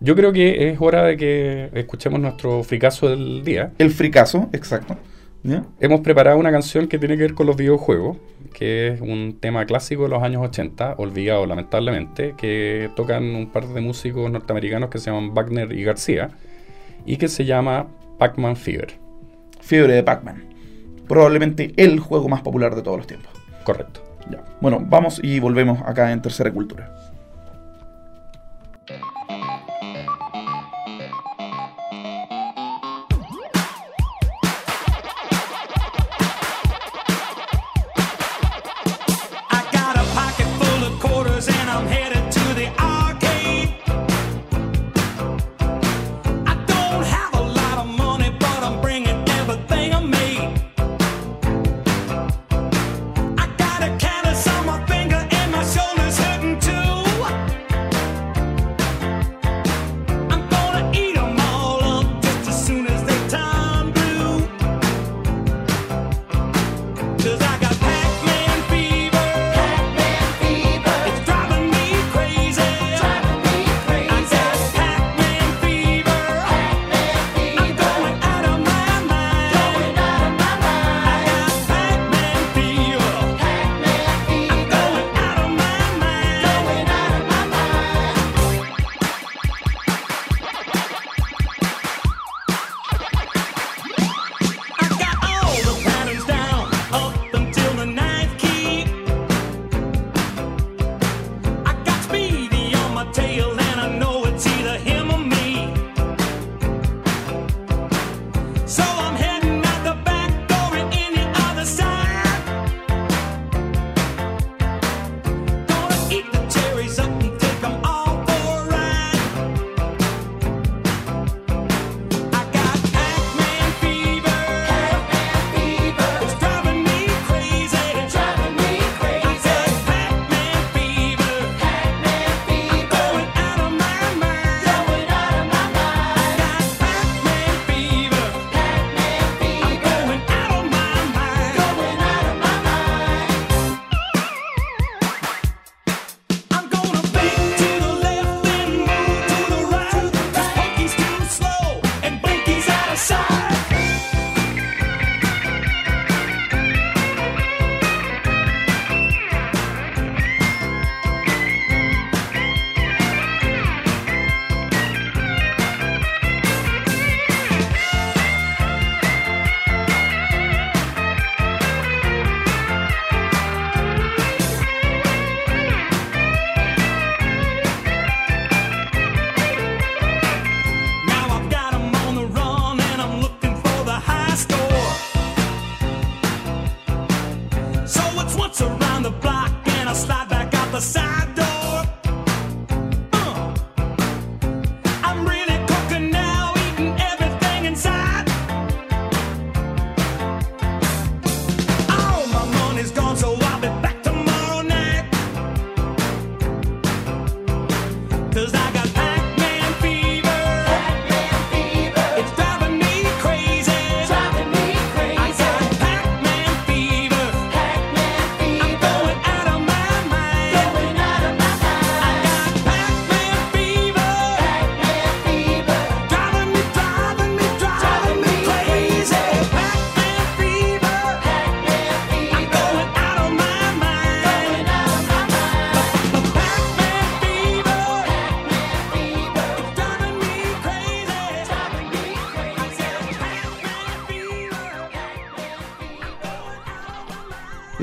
Yo 0.04 0.16
creo 0.16 0.34
que 0.34 0.70
es 0.70 0.78
hora 0.82 1.04
de 1.04 1.16
que 1.16 1.70
escuchemos 1.74 2.20
nuestro 2.20 2.64
fricazo 2.64 3.08
del 3.08 3.44
día. 3.44 3.72
El 3.78 3.92
fricazo, 3.92 4.50
exacto. 4.52 4.98
¿Ya? 5.44 5.64
Hemos 5.80 6.02
preparado 6.02 6.40
una 6.40 6.52
canción 6.52 6.88
que 6.88 6.98
tiene 6.98 7.18
que 7.18 7.24
ver 7.24 7.34
con 7.36 7.46
los 7.46 7.56
videojuegos, 7.56 8.18
que 8.54 8.90
es 8.90 9.02
un 9.02 9.38
tema 9.40 9.66
clásico 9.66 10.04
de 10.04 10.10
los 10.10 10.24
años 10.24 10.44
80, 10.44 10.96
olvidado 10.98 11.46
lamentablemente, 11.46 12.34
que 12.36 12.90
tocan 12.96 13.24
un 13.36 13.52
par 13.52 13.68
de 13.68 13.80
músicos 13.82 14.32
norteamericanos 14.32 14.90
que 14.90 14.98
se 14.98 15.12
llaman 15.12 15.36
Wagner 15.36 15.72
y 15.72 15.84
García, 15.84 16.32
y 17.06 17.18
que 17.18 17.28
se 17.28 17.46
llama 17.46 17.88
Pac-Man 18.18 18.56
Fever. 18.56 18.96
Fiebre 19.60 19.94
de 19.94 20.04
Pac-Man. 20.04 20.51
Probablemente 21.12 21.74
el 21.76 22.00
juego 22.00 22.30
más 22.30 22.42
popular 22.42 22.74
de 22.74 22.82
todos 22.84 22.96
los 22.96 23.06
tiempos. 23.06 23.34
Correcto. 23.66 24.02
Ya. 24.30 24.46
Bueno, 24.62 24.82
vamos 24.82 25.20
y 25.22 25.42
volvemos 25.42 25.82
acá 25.86 26.10
en 26.14 26.22
Tercera 26.22 26.54
Cultura. 26.54 27.11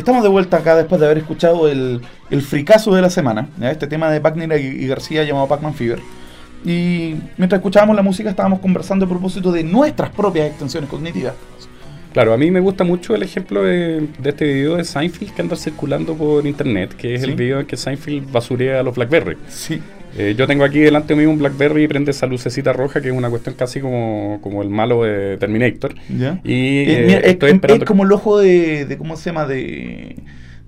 Estamos 0.09 0.23
de 0.25 0.31
vuelta 0.31 0.57
acá 0.57 0.75
después 0.75 0.99
de 1.03 1.05
haber 1.07 1.19
escuchado 1.19 1.69
el, 1.69 2.01
el 2.31 2.41
fricazo 2.41 2.95
de 2.95 3.03
la 3.03 3.11
semana, 3.11 3.51
¿ya? 3.61 3.71
este 3.71 3.87
tema 3.87 4.11
de 4.11 4.21
Wagner 4.21 4.59
y, 4.59 4.87
García 4.87 5.23
llamado 5.23 5.47
Pac-Man 5.49 5.75
Fever. 5.75 5.99
Y 6.65 7.17
mientras 7.37 7.59
escuchábamos 7.59 7.95
la 7.95 8.01
música 8.01 8.31
estábamos 8.31 8.61
conversando 8.61 9.05
a 9.05 9.09
propósito 9.11 9.53
de 9.53 9.65
nuestras 9.65 10.09
propias 10.09 10.47
extensiones 10.49 10.89
cognitivas. 10.89 11.35
Claro, 12.15 12.33
a 12.33 12.39
mí 12.39 12.51
me 12.51 12.61
gusta 12.61 12.85
mucho 12.85 13.15
el 13.15 13.23
ejemplo 13.23 13.65
de, 13.65 14.09
de 14.19 14.31
este 14.31 14.47
video 14.47 14.77
de 14.77 14.85
Seinfeld 14.85 15.35
que 15.35 15.43
anda 15.43 15.57
circulando 15.57 16.15
por 16.15 16.47
internet, 16.47 16.95
que 16.97 17.15
es 17.15 17.21
Sí. 17.21 17.29
el 17.29 17.37
video 17.37 17.61
en 17.61 17.67
que 17.67 17.77
Seinfeld 17.77 18.33
basurea 18.33 18.81
a 18.81 18.83
los 18.83 18.95
BlackBerry. 18.95 19.37
Sí. 19.51 19.79
Eh, 20.19 20.35
yo 20.37 20.47
tengo 20.49 20.65
aquí 20.65 20.81
delante 20.81 21.15
mío 21.15 21.31
un 21.31 21.39
BlackBerry 21.39 21.85
y 21.85 21.89
prende 21.89 22.11
esa 22.11 22.27
lucecita 22.27 22.73
roja, 22.73 23.01
que 23.01 23.09
es 23.09 23.15
una 23.15 23.31
cuestión 23.31 23.55
casi 23.55 23.81
como, 23.81 24.41
como 24.43 24.63
el 24.63 24.69
malo 24.69 25.05
de 25.05 25.37
Terminator. 25.39 25.95
¿Ya? 26.09 26.41
Y 26.45 26.79
Eh, 26.81 26.85
eh, 27.03 27.05
mira, 27.07 27.19
es, 27.21 27.27
estoy 27.33 27.51
es- 27.51 27.55
esperando 27.55 27.85
es 27.85 27.89
como 27.89 28.03
el 28.05 28.13
ojo 28.13 28.39
de, 28.39 28.85
de 28.85 28.99
¿cómo 28.99 29.17
se 29.17 29.27
llama? 29.31 29.47
De, 29.47 30.17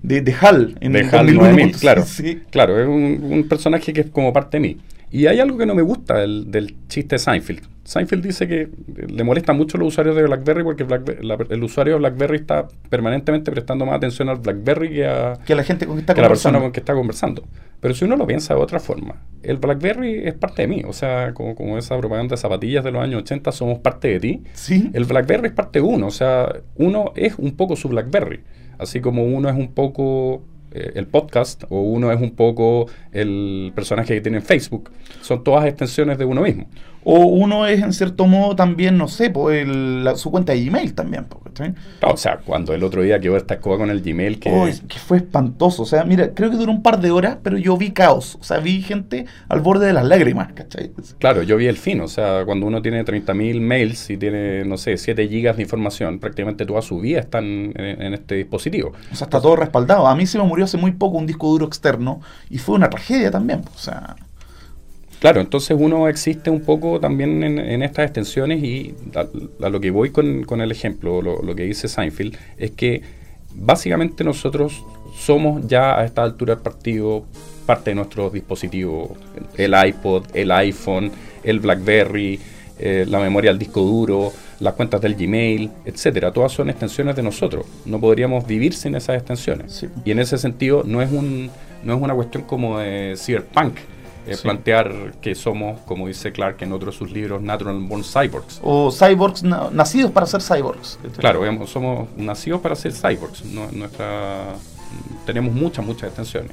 de, 0.03 0.21
de 0.21 0.33
HAL. 0.39 0.77
en 0.79 0.93
de 0.93 0.99
el 1.01 1.05
HAL 1.07 1.25
2001, 1.27 1.43
9000, 1.49 1.75
claro. 1.77 2.03
Sí. 2.07 2.39
Claro, 2.49 2.79
es 2.79 2.87
un, 2.87 3.19
un 3.29 3.47
personaje 3.49 3.91
que 3.93 4.01
es 4.01 4.07
como 4.09 4.31
parte 4.31 4.57
de 4.57 4.61
mí. 4.61 4.77
Y 5.11 5.27
hay 5.27 5.39
algo 5.39 5.57
que 5.57 5.65
no 5.65 5.75
me 5.75 5.81
gusta 5.81 6.19
del, 6.19 6.49
del 6.49 6.75
chiste 6.87 7.15
de 7.15 7.19
Seinfeld. 7.19 7.63
Seinfeld 7.83 8.23
dice 8.23 8.47
que 8.47 8.69
le 9.09 9.23
molesta 9.23 9.51
mucho 9.53 9.75
a 9.75 9.79
los 9.79 9.89
usuarios 9.89 10.15
de 10.15 10.23
BlackBerry 10.23 10.63
porque 10.63 10.85
la- 11.21 11.35
el 11.49 11.63
usuario 11.63 11.93
de 11.93 11.99
BlackBerry 11.99 12.37
está 12.37 12.67
permanentemente 12.89 13.51
prestando 13.51 13.85
más 13.85 13.95
atención 13.95 14.29
al 14.29 14.37
BlackBerry 14.37 14.89
que 14.89 15.07
a, 15.07 15.33
Que 15.45 15.55
la 15.55 15.63
gente 15.63 15.85
con 15.85 15.95
que 15.95 16.01
está 16.01 16.13
que 16.13 16.21
la 16.21 16.27
persona 16.29 16.59
con 16.59 16.71
que 16.71 16.79
está 16.79 16.93
conversando. 16.93 17.43
Pero 17.79 17.93
si 17.95 18.05
uno 18.05 18.15
lo 18.15 18.27
piensa 18.27 18.53
de 18.53 18.61
otra 18.61 18.79
forma, 18.79 19.15
el 19.43 19.57
BlackBerry 19.57 20.27
es 20.27 20.35
parte 20.35 20.61
de 20.61 20.67
mí. 20.67 20.83
O 20.87 20.93
sea, 20.93 21.33
como, 21.33 21.55
como 21.55 21.77
esa 21.77 21.97
propaganda 21.97 22.35
de 22.35 22.37
zapatillas 22.41 22.83
de 22.83 22.91
los 22.91 23.03
años 23.03 23.21
80, 23.23 23.51
somos 23.51 23.79
parte 23.79 24.07
de 24.09 24.19
ti. 24.19 24.43
Sí. 24.53 24.91
El 24.93 25.05
BlackBerry 25.05 25.47
es 25.47 25.53
parte 25.53 25.79
de 25.79 25.85
uno. 25.85 26.07
O 26.07 26.11
sea, 26.11 26.53
uno 26.75 27.11
es 27.15 27.33
un 27.39 27.57
poco 27.57 27.75
su 27.75 27.89
BlackBerry. 27.89 28.41
Así 28.77 29.01
como 29.01 29.23
uno 29.25 29.49
es 29.49 29.55
un 29.55 29.73
poco 29.73 30.43
eh, 30.71 30.93
el 30.95 31.07
podcast 31.07 31.63
o 31.69 31.81
uno 31.81 32.11
es 32.11 32.21
un 32.21 32.31
poco 32.31 32.87
el 33.11 33.71
personaje 33.75 34.15
que 34.15 34.21
tiene 34.21 34.37
en 34.37 34.43
Facebook. 34.43 34.91
Son 35.21 35.43
todas 35.43 35.65
extensiones 35.65 36.17
de 36.17 36.25
uno 36.25 36.41
mismo. 36.41 36.67
O 37.03 37.15
uno 37.25 37.65
es 37.65 37.81
en 37.81 37.93
cierto 37.93 38.27
modo 38.27 38.55
también, 38.55 38.97
no 38.97 39.07
sé, 39.07 39.29
po, 39.31 39.49
el- 39.49 40.03
la- 40.03 40.15
su 40.15 40.29
cuenta 40.29 40.53
de 40.53 40.63
Gmail 40.65 40.93
también. 40.93 41.25
po, 41.25 41.39
¿cachai? 41.39 41.73
O 42.03 42.15
sea, 42.15 42.37
cuando 42.37 42.73
el 42.73 42.83
otro 42.83 43.01
día 43.01 43.19
quedó 43.19 43.37
esta 43.37 43.55
escoba 43.55 43.77
con 43.77 43.89
el 43.89 44.01
Gmail 44.01 44.39
que... 44.39 44.51
Uy, 44.51 44.71
que 44.87 44.99
fue 44.99 45.17
espantoso. 45.17 45.83
O 45.83 45.85
sea, 45.85 46.03
mira, 46.03 46.33
creo 46.35 46.49
que 46.51 46.57
duró 46.57 46.71
un 46.71 46.83
par 46.83 46.99
de 47.01 47.09
horas, 47.11 47.37
pero 47.41 47.57
yo 47.57 47.75
vi 47.75 47.91
caos. 47.91 48.37
O 48.39 48.43
sea, 48.43 48.59
vi 48.59 48.81
gente 48.81 49.25
al 49.49 49.61
borde 49.61 49.87
de 49.87 49.93
las 49.93 50.05
lágrimas, 50.05 50.53
¿cachai? 50.53 50.91
Claro, 51.17 51.41
yo 51.43 51.57
vi 51.57 51.67
el 51.67 51.77
fin, 51.77 52.01
o 52.01 52.07
sea, 52.07 52.45
cuando 52.45 52.67
uno 52.67 52.81
tiene 52.81 53.03
30.000 53.03 53.59
mails 53.61 54.09
y 54.11 54.17
tiene, 54.17 54.63
no 54.65 54.77
sé, 54.77 54.97
7 54.97 55.27
gigas 55.27 55.57
de 55.57 55.63
información, 55.63 56.19
prácticamente 56.19 56.65
toda 56.65 56.81
su 56.83 56.99
vida 56.99 57.19
está 57.19 57.39
en, 57.39 57.73
en- 57.75 58.13
este 58.13 58.35
dispositivo. 58.35 58.91
O 59.11 59.15
sea, 59.15 59.25
está 59.25 59.41
todo 59.41 59.55
respaldado. 59.55 60.07
A 60.07 60.15
mí 60.15 60.25
se 60.27 60.37
me 60.37 60.43
murió 60.43 60.65
hace 60.65 60.77
muy 60.77 60.91
poco 60.91 61.17
un 61.17 61.25
disco 61.25 61.47
duro 61.47 61.65
externo 61.65 62.21
y 62.49 62.57
fue 62.59 62.75
una 62.75 62.89
tragedia 62.89 63.31
también. 63.31 63.61
O 63.73 63.77
sea, 63.79 64.15
Claro, 65.21 65.39
entonces 65.39 65.77
uno 65.79 66.07
existe 66.07 66.49
un 66.49 66.61
poco 66.61 66.99
también 66.99 67.43
en, 67.43 67.59
en 67.59 67.83
estas 67.83 68.05
extensiones 68.05 68.63
y 68.63 68.95
a, 69.15 69.27
a 69.63 69.69
lo 69.69 69.79
que 69.79 69.91
voy 69.91 70.09
con, 70.09 70.43
con 70.45 70.61
el 70.61 70.71
ejemplo, 70.71 71.21
lo, 71.21 71.43
lo 71.43 71.55
que 71.55 71.61
dice 71.63 71.87
Seinfeld, 71.87 72.35
es 72.57 72.71
que 72.71 73.03
básicamente 73.53 74.23
nosotros 74.23 74.83
somos 75.15 75.67
ya 75.67 75.99
a 75.99 76.05
esta 76.05 76.23
altura 76.23 76.55
del 76.55 76.63
partido 76.63 77.25
parte 77.67 77.91
de 77.91 77.95
nuestros 77.95 78.33
dispositivos, 78.33 79.11
el 79.57 79.75
iPod, 79.75 80.25
el 80.33 80.49
iPhone, 80.49 81.11
el 81.43 81.59
BlackBerry, 81.59 82.39
eh, 82.79 83.05
la 83.07 83.19
memoria 83.19 83.51
del 83.51 83.59
disco 83.59 83.81
duro, 83.81 84.33
las 84.59 84.73
cuentas 84.73 85.01
del 85.01 85.13
Gmail, 85.13 85.69
etcétera. 85.85 86.31
Todas 86.33 86.51
son 86.51 86.71
extensiones 86.71 87.15
de 87.15 87.21
nosotros. 87.21 87.67
No 87.85 87.99
podríamos 87.99 88.47
vivir 88.47 88.73
sin 88.73 88.95
esas 88.95 89.17
extensiones. 89.17 89.71
Sí. 89.71 89.87
Y 90.03 90.09
en 90.09 90.17
ese 90.17 90.39
sentido 90.39 90.81
no 90.83 90.99
es 91.03 91.11
un 91.11 91.51
no 91.83 91.95
es 91.95 92.01
una 92.01 92.15
cuestión 92.15 92.43
como 92.45 92.79
de 92.79 93.13
cyberpunk. 93.15 93.75
Eh, 94.27 94.35
Sí. 94.35 94.43
plantear 94.43 95.13
que 95.21 95.33
somos, 95.35 95.79
como 95.81 96.07
dice 96.07 96.31
Clark 96.31 96.57
en 96.61 96.71
otro 96.73 96.91
de 96.91 96.97
sus 96.97 97.11
libros, 97.11 97.41
natural 97.41 97.79
born 97.79 98.03
cyborgs. 98.03 98.59
o 98.63 98.91
cyborgs 98.91 99.43
na- 99.43 99.69
nacidos 99.71 100.11
para 100.11 100.25
ser 100.25 100.41
cyborgs. 100.41 100.97
¿cachai? 101.01 101.17
Claro, 101.19 101.45
hemos- 101.45 101.69
somos 101.69 102.07
nacidos 102.17 102.61
para 102.61 102.75
ser 102.75 102.93
cyborgs. 102.93 103.43
no- 103.45 103.71
nuestra, 103.71 104.55
tenemos 105.25 105.53
muchas, 105.53 105.85
muchas 105.85 106.07
extensiones. 106.09 106.51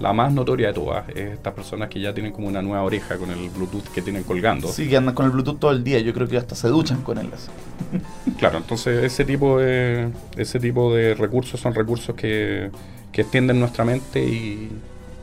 La 0.00 0.12
más 0.12 0.32
notoria 0.32 0.68
de 0.68 0.74
todas 0.74 1.08
es 1.08 1.32
estas 1.32 1.52
personas 1.54 1.88
que 1.88 1.98
ya 2.00 2.14
tienen 2.14 2.30
como 2.32 2.46
una 2.46 2.62
nueva 2.62 2.84
oreja 2.84 3.16
con 3.16 3.32
el 3.32 3.50
Bluetooth 3.50 3.88
que 3.92 4.00
tienen 4.00 4.22
colgando. 4.22 4.68
Sí, 4.68 4.88
que 4.88 4.96
andan 4.96 5.12
con 5.12 5.26
el 5.26 5.32
Bluetooth 5.32 5.58
todo 5.58 5.72
el 5.72 5.82
día. 5.82 5.98
Yo 5.98 6.14
creo 6.14 6.28
que 6.28 6.36
hasta 6.36 6.54
se 6.54 6.68
duchan 6.68 7.02
con 7.02 7.18
él. 7.18 7.28
así. 7.34 7.48
Claro, 8.38 8.58
entonces 8.58 9.02
ese 9.02 9.24
tipo 9.24 9.58
de, 9.58 10.10
ese 10.36 10.60
tipo 10.60 10.94
de 10.94 11.14
recursos 11.14 11.58
son 11.58 11.74
recursos 11.74 12.14
que, 12.14 12.70
que 13.10 13.22
extienden 13.22 13.58
nuestra 13.58 13.84
mente 13.84 14.22
y 14.24 14.68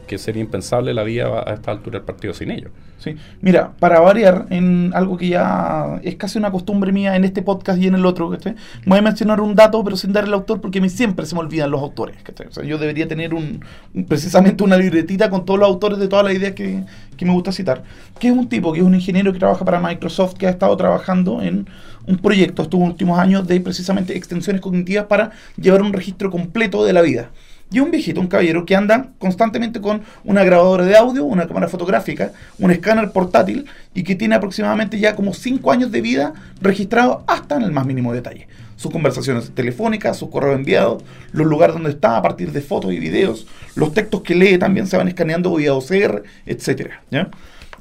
que 0.06 0.18
sería 0.18 0.42
impensable 0.42 0.94
la 0.94 1.04
vida 1.04 1.44
a 1.46 1.54
esta 1.54 1.72
altura 1.72 2.00
del 2.00 2.06
partido 2.06 2.34
sin 2.34 2.52
ellos. 2.52 2.72
Sí. 2.98 3.16
Mira, 3.42 3.74
para 3.80 4.00
variar 4.00 4.46
en 4.50 4.92
algo 4.96 5.18
que 5.18 5.28
ya 5.28 6.00
es 6.04 6.16
casi 6.16 6.38
una 6.40 6.50
costumbre 6.50 6.92
mía 6.92 7.16
en 7.16 7.24
este 7.26 7.42
podcast 7.42 7.80
y 7.80 7.88
en 7.88 7.96
el 7.96 8.06
otro, 8.06 8.30
¿cachai? 8.30 8.56
voy 8.86 9.00
a 9.00 9.02
mencionar 9.02 9.42
un 9.42 9.54
dato, 9.54 9.84
pero 9.84 9.98
sin 9.98 10.14
dar 10.14 10.24
el 10.24 10.34
autor, 10.34 10.62
porque 10.62 10.80
mí 10.82 10.90
siempre 10.90 11.26
se 11.26 11.36
me 11.36 11.42
olvidan 11.42 11.70
los 11.72 11.82
autores. 11.82 12.16
yo 12.66 12.78
debería 12.78 13.08
tener 13.08 13.34
un- 13.34 13.64
precisamente 14.08 14.64
una 14.64 14.78
libretita 14.78 15.30
con 15.30 15.46
todos 15.46 15.60
los 15.60 15.68
autores 15.68 16.00
de 16.00 16.08
todas 16.08 16.26
las 16.26 16.34
ideas 16.34 16.54
que, 16.54 16.84
que 17.18 17.26
me 17.26 17.34
gusta 17.34 17.52
citar. 17.52 17.84
Que 18.20 18.28
es 18.30 18.34
un 18.34 18.48
tipo, 18.48 18.72
que 18.74 18.80
es 18.80 18.86
un 18.86 18.96
ingeniero 18.96 19.34
que 19.34 19.40
trabaja 19.40 19.66
para 19.66 19.80
Microsoft, 19.80 20.36
que 20.36 20.48
ha 20.48 20.52
estado 20.52 20.76
trabajando 20.78 21.42
en 21.42 21.68
un 22.08 22.18
proyecto 22.18 22.62
estos 22.62 22.80
últimos 22.80 23.20
años 23.20 23.46
de 23.48 23.60
precisamente 23.60 24.16
extensiones 24.16 24.62
cognitivas 24.62 25.06
para 25.06 25.32
llevar 25.58 25.82
un 25.82 25.92
registro 25.94 26.32
completo 26.32 26.86
de 26.86 26.94
la 26.94 27.02
vida. 27.02 27.30
Y 27.72 27.80
un 27.80 27.92
viejito, 27.92 28.22
un 28.22 28.28
caballero, 28.28 28.66
que 28.66 28.76
anda 28.76 29.10
constantemente 29.18 29.82
con 29.82 30.02
una 30.24 30.44
grabadora 30.44 30.86
de 30.86 30.96
audio, 30.96 31.26
una 31.26 31.48
cámara 31.48 31.68
fotográfica, 31.68 32.32
un 32.60 32.72
escáner 32.72 33.12
portátil 33.12 33.66
y 33.94 34.04
que 34.04 34.16
tiene 34.16 34.36
aproximadamente 34.36 35.00
ya 35.00 35.16
como 35.16 35.34
5 35.34 35.72
años 35.72 35.92
de 35.92 36.02
vida 36.02 36.34
registrado 36.62 37.24
hasta 37.28 37.56
en 37.56 37.64
el 37.64 37.72
más 37.72 37.86
mínimo 37.86 38.14
detalle. 38.14 38.48
Sus 38.76 38.92
conversaciones 38.92 39.52
telefónicas, 39.52 40.18
sus 40.18 40.30
correos 40.30 40.56
enviados, 40.56 41.04
los 41.32 41.48
lugares 41.48 41.74
donde 41.74 41.90
está 41.90 42.18
a 42.18 42.22
partir 42.22 42.52
de 42.52 42.62
fotos 42.62 42.94
y 42.94 43.00
videos, 43.00 43.48
los 43.76 43.94
textos 43.94 44.22
que 44.22 44.36
lee 44.36 44.58
también 44.58 44.86
se 44.86 44.98
van 44.98 45.08
escaneando 45.08 45.56
vía 45.56 45.74
OCR, 45.74 46.24
etc. 46.46 46.92
¿ya? 47.10 47.30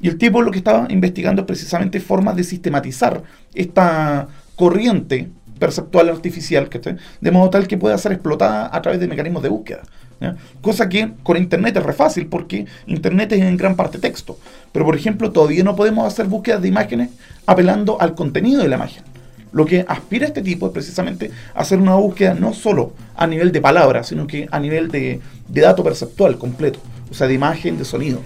Y 0.01 0.09
el 0.09 0.17
tipo 0.17 0.41
lo 0.41 0.51
que 0.51 0.57
estaba 0.57 0.87
investigando 0.89 1.41
es 1.41 1.47
precisamente 1.47 1.99
formas 1.99 2.35
de 2.35 2.43
sistematizar 2.43 3.23
esta 3.53 4.27
corriente 4.55 5.29
perceptual 5.59 6.09
artificial, 6.09 6.67
¿cachai? 6.69 6.97
de 7.21 7.31
modo 7.31 7.49
tal 7.49 7.67
que 7.67 7.77
pueda 7.77 7.97
ser 7.97 8.11
explotada 8.11 8.69
a 8.75 8.81
través 8.81 8.99
de 8.99 9.07
mecanismos 9.07 9.41
de 9.43 9.49
búsqueda. 9.49 9.81
¿ya? 10.19 10.35
Cosa 10.61 10.89
que 10.89 11.11
con 11.23 11.37
Internet 11.37 11.77
es 11.77 11.83
re 11.83 11.93
fácil, 11.93 12.27
porque 12.27 12.65
Internet 12.87 13.31
es 13.33 13.41
en 13.41 13.57
gran 13.57 13.75
parte 13.75 13.97
texto. 13.99 14.37
Pero, 14.71 14.85
por 14.85 14.95
ejemplo, 14.95 15.31
todavía 15.31 15.63
no 15.63 15.75
podemos 15.75 16.05
hacer 16.05 16.25
búsquedas 16.27 16.61
de 16.61 16.67
imágenes 16.67 17.09
apelando 17.45 17.99
al 18.01 18.15
contenido 18.15 18.61
de 18.61 18.67
la 18.69 18.75
imagen. 18.75 19.03
Lo 19.51 19.65
que 19.65 19.85
aspira 19.87 20.25
este 20.27 20.41
tipo 20.41 20.65
es 20.67 20.73
precisamente 20.73 21.31
hacer 21.53 21.79
una 21.79 21.95
búsqueda 21.95 22.33
no 22.33 22.53
solo 22.53 22.91
a 23.15 23.25
nivel 23.25 23.53
de 23.53 23.61
palabras, 23.61 24.07
sino 24.07 24.27
que 24.27 24.47
a 24.51 24.59
nivel 24.59 24.89
de, 24.89 25.21
de 25.47 25.61
dato 25.61 25.81
perceptual 25.81 26.37
completo, 26.37 26.79
o 27.09 27.13
sea, 27.13 27.27
de 27.27 27.35
imagen, 27.35 27.77
de 27.77 27.85
sonido. 27.85 28.19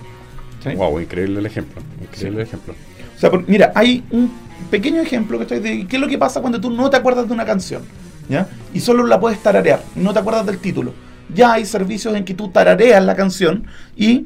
¿sí? 0.63 0.73
Wow, 0.73 0.99
increíble 0.99 1.39
el 1.39 1.45
ejemplo. 1.45 1.81
Increíble 2.01 2.41
el 2.41 2.47
ejemplo. 2.47 2.73
O 3.15 3.19
sea, 3.19 3.29
por- 3.29 3.47
mira, 3.47 3.71
hay 3.75 4.03
un 4.09 4.31
pequeño 4.69 5.01
ejemplo 5.01 5.37
que 5.37 5.43
estoy 5.43 5.59
de 5.59 5.87
qué 5.87 5.95
es 5.97 6.01
lo 6.01 6.07
que 6.07 6.17
pasa 6.17 6.41
cuando 6.41 6.59
tú 6.61 6.69
no 6.71 6.89
te 6.89 6.97
acuerdas 6.97 7.27
de 7.27 7.33
una 7.33 7.45
canción, 7.45 7.81
¿ya? 8.29 8.47
Y 8.73 8.79
solo 8.79 9.05
la 9.05 9.19
puedes 9.19 9.39
tararear, 9.41 9.81
no 9.95 10.13
te 10.13 10.19
acuerdas 10.19 10.45
del 10.45 10.59
título. 10.59 10.93
Ya 11.33 11.53
hay 11.53 11.65
servicios 11.65 12.15
en 12.15 12.25
que 12.25 12.33
tú 12.33 12.49
tarareas 12.49 13.03
la 13.03 13.15
canción 13.15 13.65
y 13.95 14.25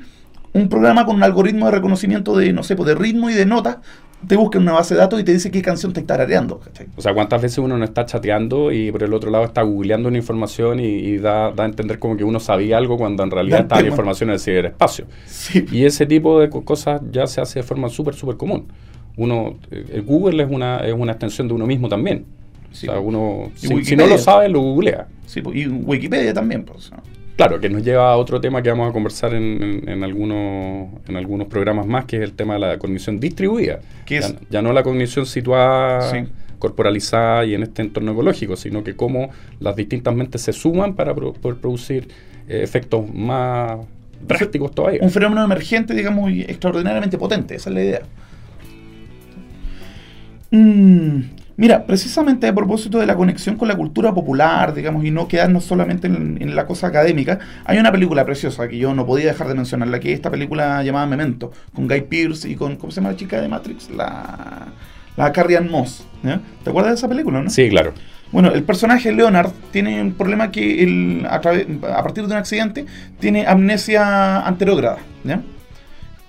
un 0.53 0.69
programa 0.69 1.05
con 1.05 1.15
un 1.17 1.23
algoritmo 1.23 1.65
de 1.65 1.71
reconocimiento 1.73 2.37
de, 2.37 2.53
no 2.53 2.63
sé, 2.63 2.75
pues, 2.75 2.87
de 2.87 2.95
ritmo 2.95 3.29
y 3.29 3.33
de 3.33 3.45
notas 3.45 3.77
te 4.25 4.37
busca 4.37 4.57
en 4.57 4.63
una 4.63 4.71
base 4.71 4.93
de 4.93 5.01
datos 5.01 5.19
y 5.19 5.25
te 5.25 5.33
dice 5.33 5.51
qué 5.51 5.61
canción 5.61 5.91
te 5.91 5.99
está 5.99 6.13
tarareando, 6.13 6.59
¿cachai? 6.59 6.87
O 6.95 7.01
sea, 7.01 7.13
¿cuántas 7.13 7.41
veces 7.41 7.57
uno 7.57 7.77
no 7.77 7.83
está 7.83 8.05
chateando 8.05 8.71
y 8.71 8.89
por 8.89 9.03
el 9.03 9.13
otro 9.13 9.29
lado 9.29 9.43
está 9.43 9.63
googleando 9.63 10.07
una 10.07 10.17
información 10.17 10.79
y, 10.79 10.85
y 10.85 11.17
da, 11.17 11.51
da 11.51 11.63
a 11.63 11.65
entender 11.65 11.99
como 11.99 12.15
que 12.15 12.23
uno 12.23 12.39
sabía 12.39 12.77
algo 12.77 12.95
cuando 12.97 13.21
en 13.23 13.31
realidad 13.31 13.57
Da 13.57 13.63
estaba 13.63 13.81
la 13.81 13.87
información 13.89 14.29
en 14.29 14.35
el 14.35 14.39
ciberespacio? 14.39 15.07
Sí. 15.25 15.65
Y 15.73 15.83
ese 15.83 16.05
tipo 16.05 16.39
de 16.39 16.49
co- 16.49 16.63
cosas 16.63 17.01
ya 17.11 17.27
se 17.27 17.41
hace 17.41 17.59
de 17.59 17.63
forma 17.63 17.89
súper, 17.89 18.13
súper 18.15 18.37
común. 18.37 18.67
Uno, 19.17 19.57
eh, 19.71 19.85
el 19.93 20.01
Google 20.03 20.43
es 20.43 20.49
una, 20.49 20.77
es 20.77 20.93
una 20.93 21.11
extensión 21.13 21.47
de 21.47 21.53
uno 21.53 21.65
mismo 21.67 21.87
también. 21.89 22.25
Sí. 22.71 22.87
O 22.87 22.91
sea, 22.91 22.99
uno, 22.99 23.51
si, 23.55 23.95
no 23.95 24.07
lo 24.07 24.17
sabe, 24.17 24.49
lo 24.49 24.59
googlea. 24.61 25.07
Sí, 25.27 25.41
y 25.53 25.67
Wikipedia 25.67 26.33
también, 26.33 26.63
pues. 26.63 26.91
¿no? 26.91 26.97
Claro, 27.35 27.59
que 27.59 27.69
nos 27.69 27.83
lleva 27.83 28.11
a 28.11 28.17
otro 28.17 28.39
tema 28.41 28.61
que 28.61 28.69
vamos 28.69 28.89
a 28.89 28.93
conversar 28.93 29.33
en, 29.33 29.61
en- 29.63 29.89
en 29.89 30.03
algunos, 30.03 30.89
en 31.07 31.15
algunos 31.15 31.47
programas 31.47 31.85
más, 31.87 32.05
que 32.05 32.17
es 32.17 32.23
el 32.23 32.33
tema 32.33 32.55
de 32.55 32.59
la 32.61 32.77
cognición 32.77 33.19
distribuida. 33.19 33.79
¿Qué 34.05 34.19
ya, 34.21 34.27
es? 34.27 34.35
ya 34.49 34.61
no 34.61 34.71
la 34.73 34.83
cognición 34.83 35.25
situada, 35.25 36.01
Sí. 36.11 36.17
corporalizada 36.59 37.45
y 37.45 37.53
en 37.55 37.63
este 37.63 37.81
entorno 37.81 38.11
ecológico, 38.13 38.55
sino 38.55 38.83
que 38.83 38.95
cómo 38.95 39.29
las 39.59 39.75
distintas 39.75 40.15
mentes 40.15 40.41
se 40.41 40.53
suman 40.53 40.95
para 40.95 41.13
pro- 41.13 41.33
poder 41.33 41.57
producir 41.59 42.07
eh, 42.47 42.61
efectos 42.63 43.11
más 43.13 43.79
drásticos 44.27 44.71
todavía. 44.73 44.99
un 45.01 45.09
fenómeno 45.11 45.43
emergente, 45.43 45.93
digamos, 45.93 46.31
y 46.31 46.41
extraordinariamente 46.41 47.17
potente. 47.17 47.55
Esa 47.55 47.69
es 47.69 47.75
la 47.75 47.83
idea. 47.83 48.01
Mm, 50.53 51.31
mira, 51.57 51.83
precisamente 51.87 52.45
a 52.47 52.53
propósito 52.53 52.99
de 52.99 53.07
la 53.07 53.15
conexión 53.15 53.55
con 53.55 53.67
la 53.67 53.75
cultura 53.75 54.13
popular, 54.13 54.75
digamos, 54.75 55.03
y 55.03 55.09
no 55.09 55.27
quedarnos 55.27 55.63
solamente 55.63 56.05
en, 56.05 56.37
en 56.39 56.55
la 56.55 56.67
cosa 56.67 56.87
académica, 56.87 57.39
hay 57.65 57.79
una 57.79 57.91
película 57.91 58.23
preciosa 58.23 58.67
que 58.67 58.77
yo 58.77 58.93
no 58.93 59.03
podía 59.03 59.25
dejar 59.25 59.47
de 59.47 59.55
mencionarla, 59.55 59.99
que 59.99 60.09
es 60.09 60.15
esta 60.15 60.29
película 60.29 60.83
llamada 60.83 61.07
Memento, 61.07 61.51
con 61.73 61.87
Guy 61.87 62.01
Pearce 62.01 62.47
y 62.47 62.55
con, 62.55 62.75
¿cómo 62.75 62.91
se 62.91 62.97
llama 62.97 63.13
la 63.13 63.17
chica 63.17 63.41
de 63.41 63.47
Matrix? 63.47 63.89
La, 63.89 64.67
la 65.17 65.31
Carrie 65.31 65.57
Ann 65.57 65.71
Moss. 65.71 66.05
¿ya? 66.21 66.39
¿Te 66.63 66.69
acuerdas 66.69 66.91
de 66.91 66.97
esa 66.97 67.09
película, 67.09 67.41
no? 67.41 67.49
Sí, 67.49 67.67
claro. 67.69 67.93
Bueno, 68.31 68.51
el 68.51 68.61
personaje 68.61 69.11
Leonard 69.11 69.51
tiene 69.71 70.01
un 70.01 70.13
problema 70.13 70.51
que 70.51 70.83
él, 70.83 71.25
a 71.27 71.41
partir 71.41 72.25
de 72.27 72.31
un 72.31 72.37
accidente 72.37 72.85
tiene 73.19 73.47
amnesia 73.47 74.41
anterógrada, 74.41 74.99
¿ya? 75.23 75.41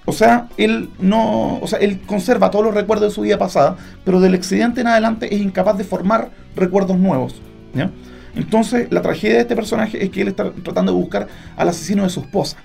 O 0.07 0.13
sea, 0.13 0.49
él 0.57 0.91
no, 0.99 1.59
o 1.61 1.67
sea, 1.67 1.79
él 1.79 2.01
conserva 2.03 2.51
todos 2.51 2.65
los 2.65 2.75
recuerdos 2.75 3.09
de 3.09 3.15
su 3.15 3.23
vida 3.23 3.39
pasada, 3.39 3.77
pero 4.05 4.21
del 4.21 4.35
accidente 4.35 4.83
en 4.83 4.87
adelante 4.87 5.35
es 5.35 5.41
incapaz 5.41 5.79
de 5.79 5.85
formar 5.85 6.31
recuerdos 6.55 6.99
nuevos. 6.99 7.41
Entonces, 8.37 8.89
la 8.91 9.01
tragedia 9.01 9.37
de 9.37 9.41
este 9.43 9.57
personaje 9.57 10.03
es 10.03 10.11
que 10.11 10.23
él 10.23 10.29
está 10.29 10.53
tratando 10.53 10.93
de 10.93 10.99
buscar 10.99 11.29
al 11.57 11.69
asesino 11.69 12.03
de 12.03 12.11
su 12.11 12.21
esposa. 12.21 12.57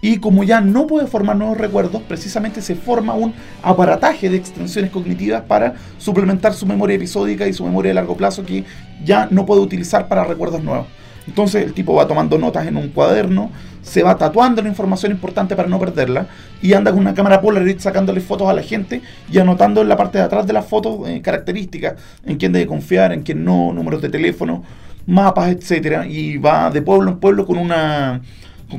Y 0.00 0.18
como 0.18 0.44
ya 0.44 0.60
no 0.60 0.86
puede 0.86 1.08
formar 1.08 1.36
nuevos 1.36 1.58
recuerdos, 1.58 2.00
precisamente 2.02 2.62
se 2.62 2.76
forma 2.76 3.14
un 3.14 3.34
aparataje 3.62 4.30
de 4.30 4.36
extensiones 4.36 4.92
cognitivas 4.92 5.42
para 5.42 5.74
suplementar 5.98 6.54
su 6.54 6.66
memoria 6.66 6.96
episódica 6.96 7.48
y 7.48 7.52
su 7.52 7.64
memoria 7.64 7.90
de 7.90 7.94
largo 7.94 8.16
plazo 8.16 8.46
que 8.46 8.64
ya 9.04 9.26
no 9.30 9.44
puede 9.44 9.60
utilizar 9.60 10.06
para 10.06 10.24
recuerdos 10.24 10.62
nuevos. 10.62 10.86
Entonces 11.28 11.62
el 11.62 11.74
tipo 11.74 11.94
va 11.94 12.08
tomando 12.08 12.38
notas 12.38 12.66
en 12.66 12.76
un 12.78 12.88
cuaderno, 12.88 13.50
se 13.82 14.02
va 14.02 14.16
tatuando 14.16 14.62
la 14.62 14.68
información 14.68 15.12
importante 15.12 15.54
para 15.54 15.68
no 15.68 15.78
perderla 15.78 16.26
y 16.62 16.72
anda 16.72 16.90
con 16.90 17.00
una 17.00 17.12
cámara 17.12 17.40
Polaroid 17.40 17.78
sacándole 17.78 18.20
fotos 18.22 18.48
a 18.48 18.54
la 18.54 18.62
gente 18.62 19.02
y 19.30 19.38
anotando 19.38 19.82
en 19.82 19.88
la 19.88 19.96
parte 19.96 20.16
de 20.18 20.24
atrás 20.24 20.46
de 20.46 20.54
las 20.54 20.66
fotos 20.66 21.06
eh, 21.06 21.20
características, 21.20 21.94
en 22.24 22.38
quién 22.38 22.52
debe 22.52 22.66
confiar, 22.66 23.12
en 23.12 23.22
quién 23.22 23.44
no, 23.44 23.74
números 23.74 24.00
de 24.00 24.08
teléfono, 24.08 24.64
mapas, 25.06 25.50
etcétera, 25.50 26.06
y 26.06 26.38
va 26.38 26.70
de 26.70 26.80
pueblo 26.80 27.10
en 27.10 27.18
pueblo 27.18 27.46
con 27.46 27.58
una 27.58 28.22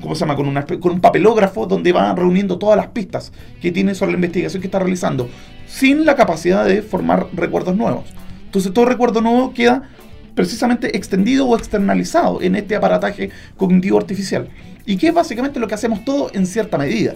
¿cómo 0.02 0.16
se 0.16 0.22
llama? 0.22 0.36
Con, 0.36 0.48
una, 0.48 0.66
con 0.66 0.92
un 0.92 1.02
papelógrafo 1.02 1.68
donde 1.68 1.92
va 1.92 2.14
reuniendo 2.14 2.58
todas 2.58 2.78
las 2.78 2.88
pistas 2.88 3.32
que 3.62 3.72
tiene 3.72 3.94
sobre 3.94 4.12
la 4.12 4.18
investigación 4.18 4.62
que 4.62 4.68
está 4.68 4.80
realizando, 4.80 5.30
sin 5.68 6.06
la 6.06 6.16
capacidad 6.16 6.66
de 6.66 6.82
formar 6.82 7.28
recuerdos 7.34 7.76
nuevos. 7.76 8.06
Entonces 8.46 8.74
todo 8.74 8.86
recuerdo 8.86 9.22
nuevo 9.22 9.54
queda 9.54 9.90
precisamente 10.40 10.96
extendido 10.96 11.46
o 11.46 11.58
externalizado 11.58 12.42
en 12.42 12.56
este 12.56 12.74
aparataje 12.74 13.30
cognitivo 13.58 13.98
artificial. 13.98 14.48
Y 14.86 14.96
que 14.96 15.10
es 15.10 15.14
básicamente 15.14 15.60
lo 15.60 15.68
que 15.68 15.74
hacemos 15.74 16.06
todo 16.06 16.32
en 16.34 16.46
cierta 16.46 16.78
medida. 16.78 17.14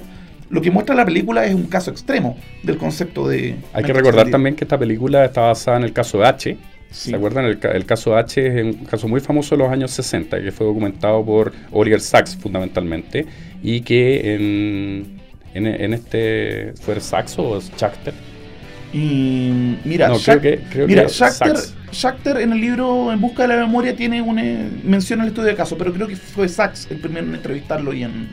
Lo 0.50 0.62
que 0.62 0.70
muestra 0.70 0.94
la 0.94 1.06
película 1.06 1.46
es 1.46 1.56
un 1.56 1.68
caso 1.68 1.90
extremo 1.90 2.36
del 2.64 2.76
concepto 2.76 3.26
de... 3.26 3.56
Hay 3.72 3.86
que 3.86 3.94
recordar 3.94 4.28
extendida. 4.28 4.32
también 4.32 4.56
que 4.58 4.66
esta 4.66 4.78
película 4.78 5.24
está 5.24 5.40
basada 5.40 5.78
en 5.78 5.84
el 5.84 5.94
caso 5.94 6.18
de 6.18 6.26
H. 6.26 6.58
Sí. 6.92 7.12
¿Se 7.12 7.16
acuerdan? 7.16 7.46
El, 7.46 7.60
el 7.64 7.86
caso 7.86 8.18
H 8.18 8.46
es 8.46 8.62
un 8.62 8.84
caso 8.84 9.08
muy 9.08 9.22
famoso 9.22 9.56
de 9.56 9.64
los 9.64 9.72
años 9.72 9.92
60 9.92 10.42
que 10.42 10.52
fue 10.52 10.68
documentado 10.68 11.24
por 11.24 11.54
Oliver 11.72 12.02
Sacks 12.02 12.36
fundamentalmente 12.36 13.26
y 13.64 13.80
que 13.80 14.36
en, 14.36 15.22
en, 15.54 15.66
en 15.66 15.94
este... 15.94 16.74
¿Fue 16.82 17.00
Sacks 17.00 17.40
o 17.40 17.62
Schachter? 17.62 18.33
Y 18.94 19.78
mira, 19.86 20.08
No, 20.08 20.18
creo 20.20 20.40
que- 20.40 20.60
creo 20.70 20.88
mira 20.88 21.04
que 21.04 21.10
Schachter, 21.10 21.58
Sachs. 21.58 21.74
Schachter 21.92 22.38
en 22.38 22.52
el 22.54 22.62
libro 22.62 23.12
En 23.12 23.20
busca 23.20 23.42
de 23.44 23.50
la 23.50 23.56
memoria 23.58 23.96
tiene 23.96 24.22
una 24.22 24.44
mención 24.84 25.20
al 25.22 25.28
estudio 25.28 25.48
de 25.50 25.56
caso, 25.56 25.78
pero 25.78 25.92
creo 25.92 26.08
que 26.08 26.16
fue 26.16 26.48
Sachs 26.48 26.88
el 26.92 26.98
primero 26.98 27.26
en 27.28 27.36
entrevistarlo 27.36 27.94
y 27.94 28.04
en... 28.04 28.28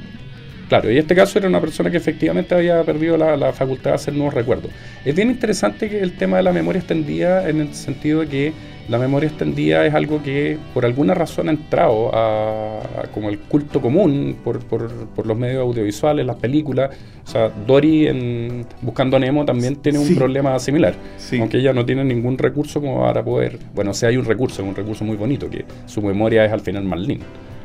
Claro, 0.69 0.89
y 0.93 0.99
este 0.99 1.17
caso 1.17 1.37
era 1.39 1.49
una 1.49 1.61
persona 1.61 1.91
que 1.91 1.97
efectivamente 1.97 2.55
había 2.55 2.85
perdido 2.85 3.17
la, 3.17 3.37
la 3.37 3.53
facultad 3.53 3.91
de 3.91 3.97
hacer 3.97 4.15
nuevos 4.15 4.35
recuerdos. 4.35 4.71
Es 5.05 5.17
bien 5.17 5.29
interesante 5.31 5.89
que 5.89 5.99
el 6.01 6.13
tema 6.13 6.37
de 6.37 6.45
la 6.45 6.53
memoria 6.53 6.79
extendida 6.79 7.49
en 7.49 7.61
el 7.63 7.75
sentido 7.75 8.21
de 8.21 8.27
que 8.29 8.53
la 8.91 8.99
memoria 8.99 9.29
extendida 9.29 9.87
es 9.87 9.95
algo 9.95 10.21
que 10.23 10.59
por 10.75 10.85
alguna 10.85 11.15
razón 11.15 11.49
ha 11.49 11.53
entrado 11.53 12.15
a, 12.15 12.81
a 12.81 13.07
como 13.15 13.29
el 13.29 13.39
culto 13.39 13.81
común 13.81 14.37
por, 14.45 14.59
por- 14.59 14.91
por 14.91 15.27
los 15.27 15.39
medios 15.39 15.63
audiovisuales, 15.63 16.27
las 16.27 16.37
películas. 16.37 16.91
O 17.25 17.31
sea, 17.31 17.49
Dory 17.67 18.09
en 18.09 18.67
Buscando 18.83 19.17
a 19.17 19.21
Nemo 19.21 19.45
también 19.45 19.77
tiene 19.77 20.01
un 20.01 20.15
problema 20.17 20.59
similar. 20.59 20.95
Sí. 21.17 21.39
Aunque 21.39 21.59
ella 21.59 21.73
no 21.73 21.87
tiene 21.87 22.05
ningún 22.05 22.37
recurso 22.37 22.81
como 22.81 23.01
para 23.03 23.23
poder... 23.25 23.59
Bueno, 23.75 23.95
si 23.95 24.07
hay 24.07 24.17
un 24.17 24.25
recurso, 24.25 24.65
un 24.65 24.75
recurso 24.75 25.05
muy 25.05 25.17
bonito, 25.17 25.49
que 25.49 25.65
su 25.87 26.03
memoria 26.03 26.45
es 26.45 26.53
al 26.53 26.61
final 26.61 26.83
Marlene. 26.85 27.21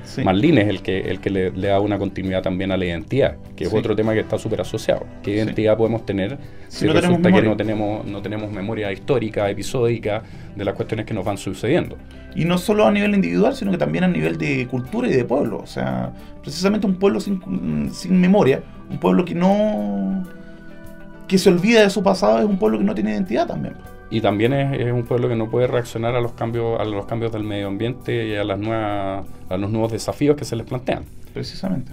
Sí. 0.06 0.24
Marlene 0.24 0.62
es 0.62 0.68
el 0.70 0.82
que, 0.82 1.00
el 1.02 1.20
que 1.20 1.30
le, 1.30 1.52
le 1.52 1.68
da 1.68 1.80
una 1.80 1.98
continuidad 1.98 2.42
también 2.42 2.72
a 2.72 2.78
la 2.78 2.86
identidad, 2.86 3.36
que 3.56 3.66
es 3.66 3.70
Sí. 3.72 3.76
otro 3.76 3.96
tema 3.96 4.14
que 4.14 4.22
está 4.22 4.38
súper 4.38 4.62
asociado. 4.62 5.06
¿Qué 5.24 5.32
Sí. 5.32 5.38
identidad 5.38 5.76
podemos 5.78 6.06
tener 6.06 6.38
Si 6.68 6.80
si, 6.80 6.86
no 6.86 6.94
tenemos 6.94 7.18
resulta 7.18 7.32
que 7.32 7.48
no 7.48 7.58
tenemos, 7.58 8.06
no 8.06 8.22
tenemos 8.22 8.52
memoria 8.52 8.92
histórica, 8.92 9.50
episódica, 9.50 10.24
de 10.56 10.64
las 10.64 10.74
cuestiones 10.76 11.06
que 11.06 11.14
nos 11.14 11.26
van 11.26 11.38
sucediendo? 11.38 11.98
Y 12.36 12.46
no 12.46 12.58
solo 12.58 12.86
a 12.86 12.92
nivel 12.92 13.14
individual, 13.16 13.56
sino 13.56 13.72
que 13.72 13.78
también 13.78 14.04
a 14.04 14.08
nivel 14.08 14.38
de 14.38 14.68
cultura 14.68 15.08
y 15.08 15.14
de 15.14 15.24
pueblo. 15.26 15.58
O 15.60 15.66
sea, 15.68 16.12
precisamente 16.42 16.86
un 16.86 16.96
pueblo 16.96 17.20
sin, 17.20 17.90
sin 17.94 18.20
memoria, 18.20 18.62
un 18.90 19.00
pueblo 19.00 19.26
que 19.26 19.34
no... 19.36 20.24
que 21.28 21.38
se 21.38 21.50
olvida 21.50 21.82
de 21.82 21.90
su 21.90 22.04
pasado, 22.04 22.40
es 22.40 22.46
un 22.46 22.58
pueblo 22.58 22.78
que 22.78 22.84
no 22.84 22.96
tiene 22.96 23.12
identidad 23.12 23.48
también. 23.48 23.76
Y 24.10 24.22
también 24.22 24.54
es, 24.54 24.80
es 24.80 24.92
un 24.92 25.04
pueblo 25.04 25.28
que 25.28 25.36
no 25.36 25.50
puede 25.50 25.68
reaccionar 25.68 26.16
a 26.16 26.22
los 26.22 26.34
cambios, 26.34 26.80
a 26.80 26.86
los 26.86 27.06
cambios 27.06 27.32
del 27.32 27.44
medio 27.44 27.68
ambiente 27.68 28.28
y 28.28 28.36
a 28.36 28.44
las 28.44 28.60
nuevas, 28.60 29.26
a 29.50 29.58
los 29.58 29.70
nuevos 29.72 29.92
desafíos 29.92 30.36
que 30.36 30.46
se 30.46 30.56
les 30.56 30.66
plantean. 30.66 31.06
Precisamente. 31.34 31.92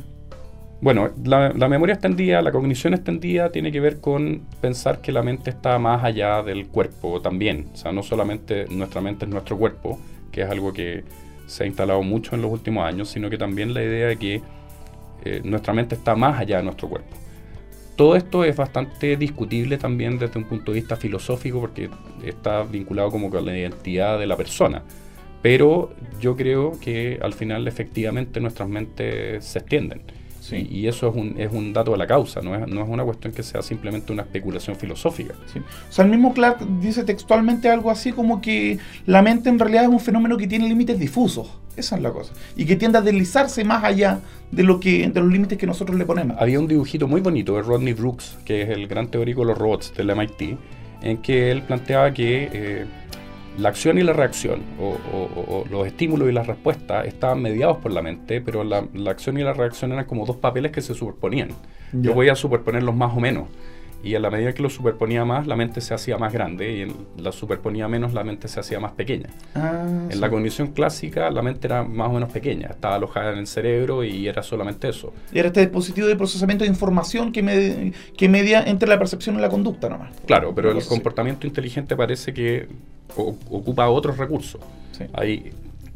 Bueno, 0.81 1.11
la, 1.25 1.51
la 1.51 1.69
memoria 1.69 1.95
extendida, 1.95 2.43
la 2.43 2.51
cognición 2.51 2.93
extendida 2.93 3.51
tiene 3.51 3.71
que 3.71 3.81
ver 3.81 4.01
con 4.01 4.43
pensar 4.61 5.01
que 5.01 5.13
la 5.13 5.23
mente 5.23 5.51
está 5.51 5.79
más 5.79 6.03
allá 6.03 6.43
del 6.43 6.67
cuerpo 6.67 7.21
también. 7.21 7.69
O 7.73 7.77
sea, 7.77 7.93
no 7.93 8.03
solamente 8.03 8.67
nuestra 8.69 9.01
mente 9.01 9.25
es 9.25 9.31
nuestro 9.31 9.57
cuerpo, 9.57 10.01
que 10.33 10.43
es 10.43 10.51
algo 10.51 10.73
que 10.73 11.05
se 11.47 11.65
ha 11.65 11.67
instalado 11.67 12.03
mucho 12.03 12.35
en 12.35 12.43
los 12.43 12.51
últimos 12.51 12.85
años, 12.85 13.09
sino 13.09 13.31
que 13.31 13.39
también 13.39 13.75
la 13.75 13.83
idea 13.83 14.09
de 14.09 14.17
que 14.17 14.43
eh, 15.25 15.41
nuestra 15.45 15.73
mente 15.73 15.95
está 15.95 16.17
más 16.17 16.41
allá 16.41 16.57
de 16.57 16.65
nuestro 16.65 16.89
cuerpo. 16.89 17.17
Todo 17.97 18.17
esto 18.17 18.45
es 18.45 18.57
bastante 18.57 19.17
discutible 19.17 19.77
también 19.77 20.19
desde 20.19 20.39
un 20.39 20.45
punto 20.45 20.73
de 20.73 20.81
vista 20.81 20.97
filosófico 20.97 21.61
porque 21.61 21.91
está 22.25 22.63
vinculado 22.63 23.11
como 23.11 23.31
con 23.31 23.45
la 23.45 23.57
identidad 23.57 24.19
de 24.19 24.27
la 24.27 24.37
persona. 24.37 24.83
Pero 25.43 25.93
yo 26.21 26.37
creo 26.37 26.73
que 26.81 27.19
al 27.21 27.35
final 27.35 27.67
efectivamente 27.69 28.41
nuestras 28.41 28.69
mentes 28.69 29.45
se 29.45 29.59
extienden. 29.59 30.03
Sí. 30.43 30.67
Y, 30.69 30.81
y 30.81 30.89
eso 30.89 31.09
es 31.09 31.15
un, 31.15 31.41
es 31.41 31.53
un 31.53 31.73
dato 31.73 31.93
de 31.93 31.99
la 31.99 32.07
causa, 32.07 32.41
no 32.43 32.57
es, 32.57 32.67
no 32.67 32.83
es 32.83 32.89
una 32.89 33.05
cuestión 33.05 33.33
que 33.33 33.45
sea 33.45 33.63
simplemente 33.63 34.13
una 34.13 34.23
especulación 34.23 34.75
filosófica. 34.75 35.35
Sí. 35.53 35.61
O 35.61 35.93
sea, 35.93 36.05
el 36.05 36.11
mismo 36.11 36.35
Clark 36.35 36.59
dice 36.81 37.05
textualmente 37.05 37.71
algo 37.71 37.91
así 37.91 38.11
como 38.11 38.41
que 38.41 38.79
la 39.07 39.23
mente 39.23 39.49
en 39.49 39.59
realidad 39.61 39.85
es 39.85 39.91
un 39.91 40.01
fenómeno 40.01 40.37
que 40.37 40.49
tiene 40.49 40.69
límites 40.69 40.99
difusos. 40.99 41.49
Esa 41.77 41.97
es 41.97 42.03
la 42.03 42.11
cosa. 42.11 42.33
Y 42.57 42.67
que 42.67 42.77
tiende 42.77 42.99
a 42.99 43.01
deslizarse 43.01 43.65
más 43.65 43.85
allá 43.85 44.21
de 44.51 44.63
lo 44.63 44.81
que 44.81 45.09
de 45.09 45.21
los 45.21 45.33
límites 45.33 45.57
que 45.57 45.67
nosotros 45.67 45.97
le 45.97 46.05
ponemos. 46.05 46.37
Había 46.39 46.59
un 46.59 46.67
dibujito 46.67 47.07
muy 47.07 47.21
bonito 47.21 47.55
de 47.55 47.63
Rodney 47.63 47.95
Brooks, 47.95 48.37
que 48.45 48.63
es 48.63 48.69
el 48.69 48.89
gran 48.89 49.09
teórico 49.09 49.43
de 49.43 49.47
los 49.47 49.59
robots 49.59 49.95
del 49.97 50.15
MIT, 50.15 50.59
en 51.03 51.19
que 51.19 51.51
él 51.51 51.63
planteaba 51.63 52.13
que 52.13 52.51
eh, 52.53 52.87
la 53.59 53.69
acción 53.69 53.99
y 53.99 54.03
la 54.03 54.13
reacción, 54.13 54.63
o, 54.81 54.97
o- 55.13 55.55
o 55.59 55.65
los 55.71 55.87
estímulos 55.87 56.29
y 56.29 56.33
las 56.33 56.47
respuestas, 56.47 57.07
estaban 57.07 57.43
mediados 57.43 57.79
por 57.79 57.93
la 57.93 58.03
mente, 58.03 58.41
pero 58.41 58.65
la, 58.65 58.87
la 58.95 59.11
acción 59.11 59.39
y 59.39 59.43
la 59.43 59.53
reacción 59.53 59.93
eran 59.93 60.05
como 60.07 60.25
dos 60.27 60.37
papeles 60.37 60.73
que 60.73 60.81
se 60.81 60.95
superponían. 60.95 61.51
Yo 61.93 62.15
voy 62.15 62.29
a 62.31 62.35
superponerlos 62.35 62.95
más 62.97 63.15
o 63.17 63.21
menos. 63.21 63.49
Y 64.05 64.17
a 64.17 64.19
la 64.19 64.31
medida 64.31 64.53
que 64.53 64.63
los 64.63 64.73
superponía 64.73 65.25
más, 65.25 65.47
la 65.47 65.55
mente 65.55 65.81
se 65.81 65.95
hacía 65.95 66.19
más 66.19 66.33
grande, 66.33 66.73
y 66.73 66.81
en 66.81 66.93
la 67.19 67.31
superponía 67.31 67.87
menos, 67.87 68.13
la 68.13 68.25
mente 68.25 68.49
se 68.49 68.59
hacía 68.59 68.81
más 68.81 68.91
pequeña. 68.93 69.29
Ah, 69.55 69.85
En 70.07 70.11
sí. 70.15 70.19
la 70.19 70.29
cognición 70.29 70.69
clásica, 70.73 71.31
la 71.31 71.41
mente 71.41 71.69
era 71.69 71.85
más 71.85 72.09
o 72.09 72.15
menos 72.15 72.33
pequeña, 72.33 72.67
estaba 72.71 72.97
alojada 72.97 73.33
en 73.33 73.39
el 73.39 73.47
cerebro 73.47 74.03
y 74.03 74.27
era 74.27 74.43
solamente 74.43 74.89
eso. 74.89 75.13
Era 75.33 75.47
este 75.49 75.61
dispositivo 75.61 76.09
de 76.09 76.17
procesamiento 76.17 76.65
de 76.65 76.71
información 76.71 77.31
que, 77.31 77.43
me- 77.45 77.93
que 78.17 78.29
media 78.29 78.65
entre 78.65 78.89
la 78.89 78.99
percepción 78.99 79.37
y 79.39 79.41
la 79.41 79.49
conducta 79.51 79.89
nomás. 79.89 80.11
Claro, 80.27 80.53
pero 80.53 80.73
el 80.73 80.85
comportamiento 80.85 81.47
inteligente 81.47 81.95
parece 81.95 82.35
que 82.35 82.67
o- 83.17 83.37
ocupa 83.51 83.89
otros 83.89 84.17
recursos. 84.19 84.61
Sí. 84.97 85.05
Hay, 85.15 85.53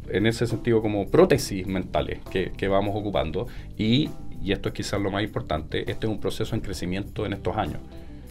en 0.09 0.25
ese 0.25 0.47
sentido, 0.47 0.81
como 0.81 1.07
prótesis 1.07 1.65
mentales 1.67 2.19
que, 2.31 2.51
que 2.55 2.67
vamos 2.67 2.95
ocupando. 2.95 3.47
Y, 3.77 4.09
y 4.43 4.51
esto 4.51 4.69
es 4.69 4.73
quizás 4.75 5.01
lo 5.01 5.11
más 5.11 5.23
importante, 5.23 5.89
este 5.91 6.07
es 6.07 6.11
un 6.11 6.19
proceso 6.19 6.55
en 6.55 6.61
crecimiento 6.61 7.25
en 7.25 7.33
estos 7.33 7.55
años. 7.57 7.79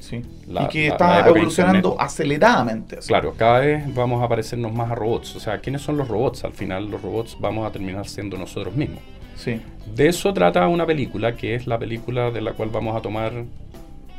Sí. 0.00 0.22
La- 0.48 0.64
y 0.64 0.68
que 0.68 0.86
la- 0.88 0.92
está 0.94 1.28
evolucionando 1.28 1.96
aceleradamente. 2.00 2.98
así. 2.98 3.08
Claro, 3.08 3.34
cada 3.36 3.60
vez 3.60 3.94
vamos 3.94 4.22
a 4.22 4.28
parecernos 4.28 4.72
más 4.72 4.90
a 4.90 4.94
robots. 4.94 5.36
O 5.36 5.40
sea, 5.40 5.58
¿quiénes 5.60 5.82
son 5.82 5.96
los 5.96 6.06
robots? 6.08 6.44
Al 6.44 6.52
final 6.52 6.90
los 6.90 7.02
robots 7.02 7.36
vamos 7.40 7.66
a 7.66 7.72
terminar 7.72 8.06
siendo 8.06 8.36
nosotros 8.38 8.74
mismos. 8.76 9.00
Sí. 9.36 9.60
De 9.94 10.08
eso 10.08 10.32
trata 10.32 10.66
una 10.68 10.86
película, 10.86 11.36
que 11.36 11.54
es 11.54 11.66
la 11.66 11.78
película 11.78 12.30
de 12.30 12.40
la 12.40 12.52
cual 12.52 12.70
vamos 12.70 12.96
a 12.96 13.00
tomar 13.02 13.32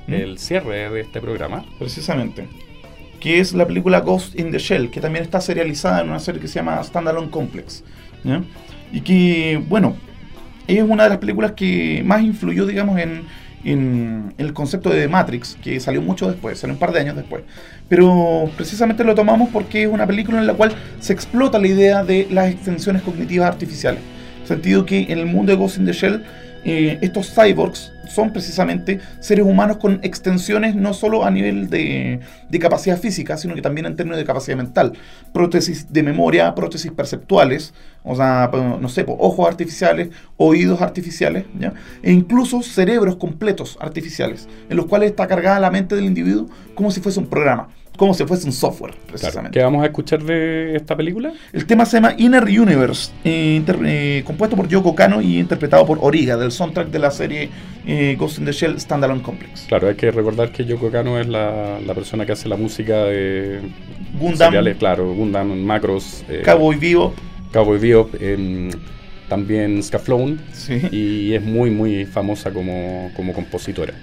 ¿Mm? 0.08 0.13
el 0.13 0.38
cierre 0.39 0.89
de 0.89 1.01
este 1.01 1.19
programa. 1.21 1.65
Precisamente. 1.80 2.47
Que 3.19 3.39
es 3.39 3.53
la 3.53 3.65
película 3.65 4.01
Ghost 4.01 4.39
in 4.39 4.51
the 4.51 4.60
Shell, 4.60 4.89
que 4.89 5.01
también 5.01 5.23
está 5.23 5.41
serializada 5.41 6.01
en 6.01 6.10
una 6.10 6.19
serie 6.19 6.39
que 6.39 6.47
se 6.47 6.56
llama 6.56 6.84
Standalone 6.84 7.30
Complex. 7.30 7.84
Y 8.91 9.01
que, 9.01 9.62
bueno, 9.67 9.95
es 10.67 10.84
una 10.84 11.03
de 11.03 11.10
las 11.10 11.17
películas 11.17 11.53
que 11.53 12.03
más 12.06 12.21
influyó, 12.21 12.65
digamos, 12.65 12.99
en, 12.99 13.25
el 13.63 14.53
concepto 14.53 14.89
de 14.89 15.10
Matrix, 15.10 15.58
que 15.62 15.80
salió 15.82 16.01
mucho 16.01 16.30
después, 16.30 16.58
salió 16.58 16.73
un 16.73 16.80
par 16.80 16.93
de 16.93 17.01
años 17.01 17.17
después. 17.17 17.43
Pero 17.89 18.49
precisamente 18.56 19.03
lo 19.03 19.13
tomamos 19.13 19.49
porque 19.49 19.84
es 19.84 19.89
una 19.89 20.08
película 20.08 20.39
en 20.39 20.47
la 20.47 20.53
cual 20.53 20.73
se 21.01 21.12
explota 21.12 21.60
la 21.60 21.67
idea 21.67 22.03
de 22.03 22.27
las 22.32 22.49
extensiones 22.49 23.01
cognitivas 23.01 23.49
artificiales. 23.49 23.99
Sentido 24.45 24.86
que 24.86 25.08
en 25.10 25.19
el 25.19 25.25
mundo 25.25 25.51
de 25.51 25.58
Ghost 25.58 25.80
in 25.80 25.86
the 25.86 25.91
Shell, 25.91 26.23
eh, 26.63 26.97
estos 27.01 27.34
cyborgs 27.34 27.91
son 28.10 28.32
precisamente 28.34 29.00
seres 29.20 29.46
humanos 29.46 29.78
con 29.78 30.00
extensiones 30.04 30.76
no 30.76 30.93
solo 30.93 31.26
a 31.26 31.32
nivel 31.32 31.70
de, 31.70 32.20
de 32.50 32.60
capacidad 32.60 32.98
física, 33.00 33.38
sino 33.38 33.56
que 33.56 33.62
también 33.62 33.86
en 33.86 33.96
términos 33.96 34.17
de 34.17 34.26
capacidad 34.26 34.58
mental. 34.58 34.93
Prótesis 35.34 35.91
de 35.91 36.04
memoria, 36.04 36.54
prótesis 36.56 36.91
perceptuales, 36.91 37.74
o 38.04 38.15
sea, 38.15 38.50
po- 38.52 38.78
no 38.80 38.89
sé, 38.89 39.04
po, 39.04 39.17
ojos 39.20 39.48
artificiales, 39.48 40.10
oídos 40.38 40.82
artificiales, 40.82 41.46
¿ya? 41.60 41.74
e 42.02 42.12
incluso 42.12 42.62
cerebros 42.62 43.17
completos 43.17 43.78
artificiales, 43.82 44.48
en 44.70 44.78
los 44.78 44.86
cuales 44.86 45.10
está 45.10 45.28
cargada 45.28 45.60
la 45.60 45.72
mente 45.72 45.96
del 45.96 46.06
individuo 46.06 46.48
como 46.76 46.91
si 46.91 47.02
fuese 47.02 47.20
un 47.20 47.28
programa. 47.28 47.70
Como 47.97 48.13
si 48.13 48.23
fuese 48.25 48.45
un 48.45 48.53
software, 48.53 48.93
Claro. 48.93 49.07
precisamente. 49.07 49.60
¿Qué 49.60 49.63
vamos 49.63 49.83
a 49.83 49.88
escuchar 49.88 50.23
de 50.23 50.75
esta 50.77 50.95
película? 50.95 51.33
El 51.51 51.65
tema 51.65 51.86
se 51.86 51.97
llama 51.97 52.13
Inner 52.17 52.43
Universe, 52.45 53.12
eh, 53.25 53.62
eh, 53.86 54.23
compuesto 54.25 54.55
por 54.55 54.67
Yoko 54.69 54.95
Kano 54.95 55.21
y 55.21 55.39
interpretado 55.39 55.86
por 55.86 55.97
Origa, 56.01 56.38
del 56.38 56.51
soundtrack 56.51 56.88
de 56.89 56.99
la 56.99 57.12
serie 57.12 57.49
eh, 57.86 58.15
Ghost 58.17 58.39
in 58.39 58.45
the 58.45 58.51
Shell 58.53 58.79
Standalone 58.79 59.21
Complex. 59.21 59.65
Claro, 59.67 59.89
hay 59.89 59.95
que 59.95 60.12
recordar 60.12 60.51
que 60.51 60.63
Yoko 60.63 60.89
Kano 60.91 61.19
es 61.19 61.27
la, 61.27 61.79
la 61.86 61.93
persona 61.93 62.25
que 62.25 62.31
hace 62.31 62.47
la 62.47 62.55
música 62.55 63.03
de 63.05 63.60
Gundam, 64.19 64.38
seriales, 64.49 64.77
claro, 64.77 65.13
Gundam, 65.13 65.53
Macros, 65.60 66.23
eh, 66.29 66.41
Cowboy 66.45 66.77
Vivo. 66.77 67.13
Cowboy 67.53 67.79
Bebop, 67.79 68.13
em, 68.21 68.69
también 69.29 69.81
Scaflone 69.81 70.38
Sí. 70.51 70.81
y 70.91 71.33
es 71.33 71.41
muy 71.41 71.69
muy 71.71 72.05
famosa 72.05 72.51
como, 72.51 73.10
como 73.15 73.33
compositora. 73.33 73.93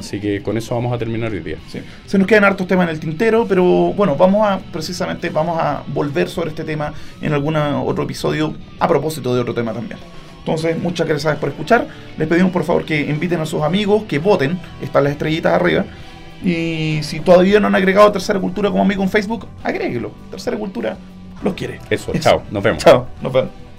Así 0.00 0.20
que 0.20 0.42
con 0.42 0.58
eso 0.58 0.74
vamos 0.74 0.92
a 0.92 0.98
terminar 0.98 1.30
hoy 1.32 1.40
día. 1.40 1.56
Sí. 1.68 1.80
Se 2.06 2.18
nos 2.18 2.26
quedan 2.26 2.44
hartos 2.44 2.66
temas 2.66 2.88
en 2.88 2.94
el 2.94 3.00
tintero, 3.00 3.46
pero 3.48 3.64
bueno, 3.64 4.16
vamos 4.16 4.46
a 4.46 4.58
precisamente 4.58 5.30
vamos 5.30 5.58
a 5.60 5.82
volver 5.86 6.28
sobre 6.28 6.50
este 6.50 6.64
tema 6.64 6.92
en 7.22 7.32
algún 7.32 7.56
otro 7.56 8.04
episodio 8.04 8.54
a 8.78 8.88
propósito 8.88 9.34
de 9.34 9.40
otro 9.40 9.54
tema 9.54 9.72
también. 9.72 9.98
Entonces, 10.38 10.78
muchas 10.78 11.06
gracias 11.06 11.36
por 11.36 11.50
escuchar. 11.50 11.86
Les 12.16 12.26
pedimos 12.26 12.50
por 12.50 12.64
favor 12.64 12.84
que 12.84 13.00
inviten 13.00 13.40
a 13.40 13.46
sus 13.46 13.62
amigos, 13.62 14.04
que 14.04 14.18
voten, 14.18 14.58
están 14.82 15.04
las 15.04 15.12
estrellitas 15.12 15.52
arriba. 15.52 15.84
Y 16.42 17.00
si 17.02 17.20
todavía 17.20 17.60
no 17.60 17.66
han 17.66 17.74
agregado 17.74 18.10
Tercera 18.10 18.40
Cultura 18.40 18.70
como 18.70 18.82
amigo 18.82 19.02
en 19.02 19.10
Facebook, 19.10 19.46
agréguelo. 19.62 20.10
Tercera 20.30 20.56
Cultura 20.56 20.96
los 21.42 21.54
quiere. 21.54 21.78
Eso, 21.90 22.12
chao, 22.18 22.42
nos 22.50 22.62
vemos. 22.62 22.82
Chao, 22.82 23.06
nos 23.22 23.32
vemos. 23.32 23.69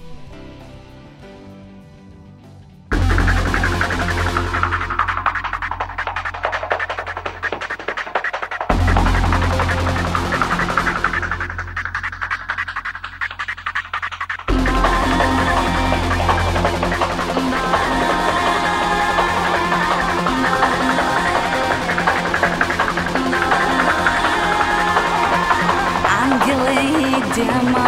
llama. 27.44 27.81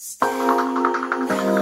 Stay 0.00 1.57